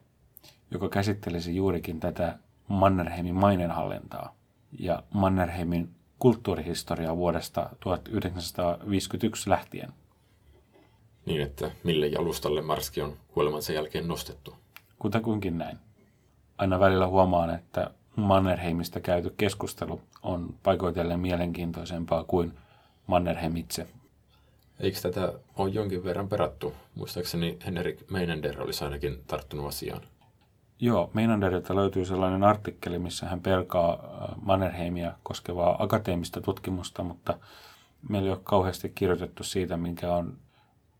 joka 0.71 0.89
käsittelisi 0.89 1.57
juurikin 1.57 2.01
tätä 2.01 2.39
Mannerheimin 2.69 3.35
mainenhallintaa 3.35 4.35
ja 4.79 5.03
Mannerheimin 5.15 5.95
kulttuurihistoriaa 6.19 7.17
vuodesta 7.17 7.71
1951 7.81 9.51
lähtien. 9.51 9.93
Niin, 11.27 11.41
että 11.41 11.71
mille 11.85 12.07
jalustalle 12.07 12.63
Marski 12.63 13.03
on 13.03 13.17
kuolemansa 13.29 13.73
jälkeen 13.73 14.09
nostettu. 14.09 14.57
Kutakuinkin 14.99 15.59
näin. 15.59 15.79
Aina 16.59 16.81
välillä 16.81 17.07
huomaan, 17.07 17.51
että 17.51 17.91
Mannerheimista 18.21 19.01
käyty 19.01 19.35
keskustelu 19.37 20.01
on 20.23 20.55
paikoitellen 20.63 21.21
mielenkiintoisempaa 21.21 22.25
kuin 22.25 22.53
Mannerheim 23.07 23.57
itse. 23.57 23.87
Eikö 24.81 24.99
tätä 25.01 25.33
ole 25.57 25.71
jonkin 25.71 26.05
verran 26.05 26.29
perattu? 26.29 26.75
Muistaakseni 26.95 27.59
Henrik 27.67 28.11
Meinander 28.11 28.63
olisi 28.63 28.85
ainakin 28.85 29.23
tarttunut 29.27 29.67
asiaan. 29.67 30.03
Joo, 30.83 31.11
Meinanderilta 31.15 31.77
löytyy 31.77 32.05
sellainen 32.05 32.45
artikkeli, 32.45 32.99
missä 32.99 33.27
hän 33.27 33.41
pelkaa 33.41 33.93
äh, 33.93 34.37
Mannerheimia 34.43 35.13
koskevaa 35.23 35.77
akateemista 35.83 36.41
tutkimusta, 36.41 37.03
mutta 37.03 37.39
meillä 38.09 38.27
ei 38.27 38.33
ole 38.33 38.41
kauheasti 38.45 38.93
kirjoitettu 38.95 39.45
siitä, 39.45 39.77
minkä 39.77 40.13
on 40.15 40.39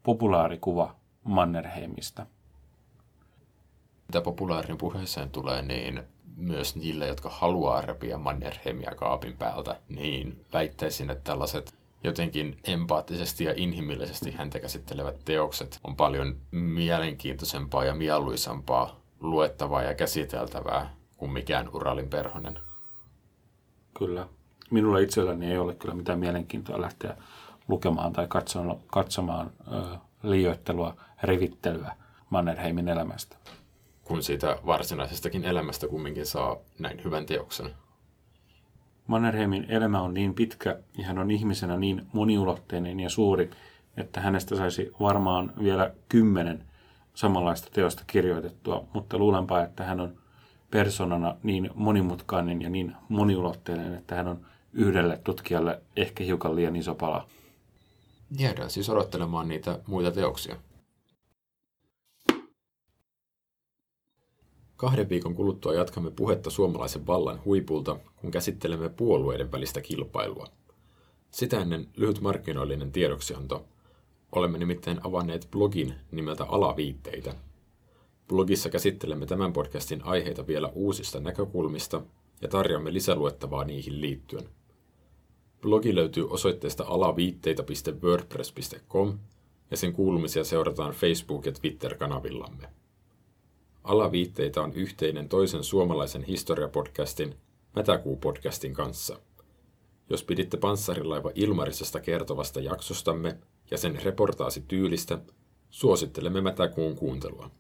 populaarikuva 0.03 0.95
Mannerheimista. 1.25 2.27
Mitä 4.11 4.21
populaarin 4.21 4.79
puheeseen 4.79 5.31
tulee, 5.31 5.63
niin 5.63 6.03
myös 6.37 6.77
niille, 6.77 7.07
jotka 7.07 7.29
haluaa 7.29 7.81
repiä 7.81 8.19
Mannerheimia 8.19 8.95
kaapin 8.97 9.37
päältä, 9.37 9.81
niin 9.89 10.45
väittäisin, 10.53 11.11
että 11.11 11.25
tällaiset 11.25 11.75
jotenkin 12.05 12.57
empaattisesti 12.65 13.45
ja 13.45 13.55
inhimillisesti 13.57 14.31
häntä 14.31 14.61
käsittelevät 14.61 15.25
teokset 15.25 15.81
on 15.85 15.97
paljon 15.97 16.37
mielenkiintoisempaa 16.51 17.85
ja 17.85 17.95
mieluisampaa 17.95 19.01
luettavaa 19.21 19.83
ja 19.83 19.95
käsiteltävää 19.95 20.95
kuin 21.17 21.33
mikään 21.33 21.69
Uralin 21.75 22.09
perhonen. 22.09 22.59
Kyllä. 23.99 24.29
Minulla 24.71 24.99
itselläni 24.99 25.51
ei 25.51 25.59
ole 25.59 25.75
kyllä 25.75 25.95
mitään 25.95 26.19
mielenkiintoa 26.19 26.81
lähteä 26.81 27.17
lukemaan 27.69 28.13
tai 28.13 28.27
katsomaan, 28.29 28.81
katsomaan 28.87 29.51
ö, 29.73 29.97
liioittelua, 30.23 30.97
rivittelyä 31.23 31.93
Mannerheimin 32.31 32.89
elämästä. 32.89 33.37
Kun 34.11 34.23
siitä 34.23 34.59
varsinaisestakin 34.67 35.45
elämästä 35.45 35.89
kumminkin 35.89 36.27
saa 36.27 36.57
näin 36.79 37.05
hyvän 37.05 37.27
teoksen. 37.27 37.71
Mannerheimin 39.07 39.67
elämä 39.69 40.03
on 40.03 40.15
niin 40.15 40.35
pitkä 40.35 40.79
ja 40.99 41.05
hän 41.05 41.19
on 41.19 41.31
ihmisenä 41.31 41.77
niin 41.77 42.07
moniulotteinen 42.13 43.01
ja 43.01 43.11
suuri, 43.11 43.51
että 43.97 44.21
hänestä 44.21 44.57
saisi 44.57 44.93
varmaan 45.01 45.53
vielä 45.63 45.95
kymmenen 46.09 46.65
samanlaista 47.15 47.71
teosta 47.73 48.03
kirjoitettua, 48.07 48.85
mutta 48.93 49.19
luulenpa, 49.19 49.63
että 49.63 49.85
hän 49.85 50.01
on 50.01 50.15
persoonana 50.71 51.37
niin 51.43 51.71
monimutkainen 51.75 52.63
ja 52.63 52.71
niin 52.71 52.97
moniulotteinen, 53.09 53.95
että 53.95 54.15
hän 54.15 54.29
on 54.29 54.47
yhdelle 54.73 55.21
tutkijalle 55.25 55.83
ehkä 55.97 56.25
hiukan 56.25 56.57
liian 56.57 56.77
iso 56.77 56.95
pala. 56.95 57.27
Jäädään 58.39 58.71
siis 58.71 58.91
odottelemaan 58.91 59.49
niitä 59.49 59.79
muita 59.87 60.11
teoksia. 60.11 60.57
Kahden 64.81 65.09
viikon 65.09 65.35
kuluttua 65.35 65.75
jatkamme 65.75 66.11
puhetta 66.11 66.51
suomalaisen 66.51 67.07
vallan 67.07 67.45
huipulta, 67.45 67.97
kun 68.17 68.31
käsittelemme 68.31 68.89
puolueiden 68.89 69.53
välistä 69.53 69.81
kilpailua. 69.81 70.47
Sitä 71.31 71.61
ennen 71.61 71.89
lyhyt 71.97 72.21
markkinoillinen 72.21 72.93
tiedoksianto. 72.93 73.65
Olemme 74.33 74.59
nimittäin 74.59 75.07
avanneet 75.07 75.49
blogin 75.51 75.95
nimeltä 76.11 76.45
Alaviitteitä. 76.45 77.35
Blogissa 78.29 78.71
käsittelemme 78.71 79.27
tämän 79.27 79.53
podcastin 79.53 80.05
aiheita 80.05 80.47
vielä 80.47 80.73
uusista 80.75 81.21
näkökulmista 81.21 82.03
ja 82.43 82.49
tarjoamme 82.49 82.93
lisäluettavaa 82.93 83.65
niihin 83.65 84.01
liittyen. 84.01 84.49
Blogi 85.61 85.95
löytyy 85.95 86.31
osoitteesta 86.31 86.85
alaviitteita.wordpress.com 86.87 89.19
ja 89.71 89.77
sen 89.77 89.93
kuulumisia 89.93 90.45
seurataan 90.45 90.95
Facebook- 90.95 91.47
ja 91.47 91.53
Twitter-kanavillamme. 91.53 92.69
Alaviitteitä 93.85 94.63
on 94.63 94.73
yhteinen 94.73 95.29
toisen 95.29 95.65
suomalaisen 95.65 96.23
historiapodcastin, 96.25 97.35
Mätäkuu-podcastin 97.77 98.73
kanssa. 98.73 99.21
Jos 100.11 100.25
piditte 100.25 100.57
panssarilaiva 100.57 101.31
Ilmarisesta 101.35 102.01
kertovasta 102.01 102.61
jaksostamme 102.61 103.37
ja 103.71 103.79
sen 103.79 104.03
reportaasi 104.03 104.65
tyylistä, 104.69 105.19
suosittelemme 105.71 106.41
Mätäkuun 106.41 106.97
kuuntelua. 106.97 107.51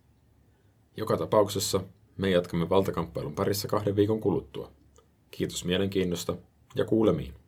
Joka 0.96 1.16
tapauksessa 1.16 1.80
me 2.16 2.30
jatkamme 2.30 2.68
valtakamppailun 2.68 3.34
parissa 3.34 3.68
kahden 3.68 3.96
viikon 3.96 4.20
kuluttua. 4.20 4.72
Kiitos 5.30 5.64
mielenkiinnosta 5.64 6.36
ja 6.74 6.84
kuulemiin. 6.84 7.39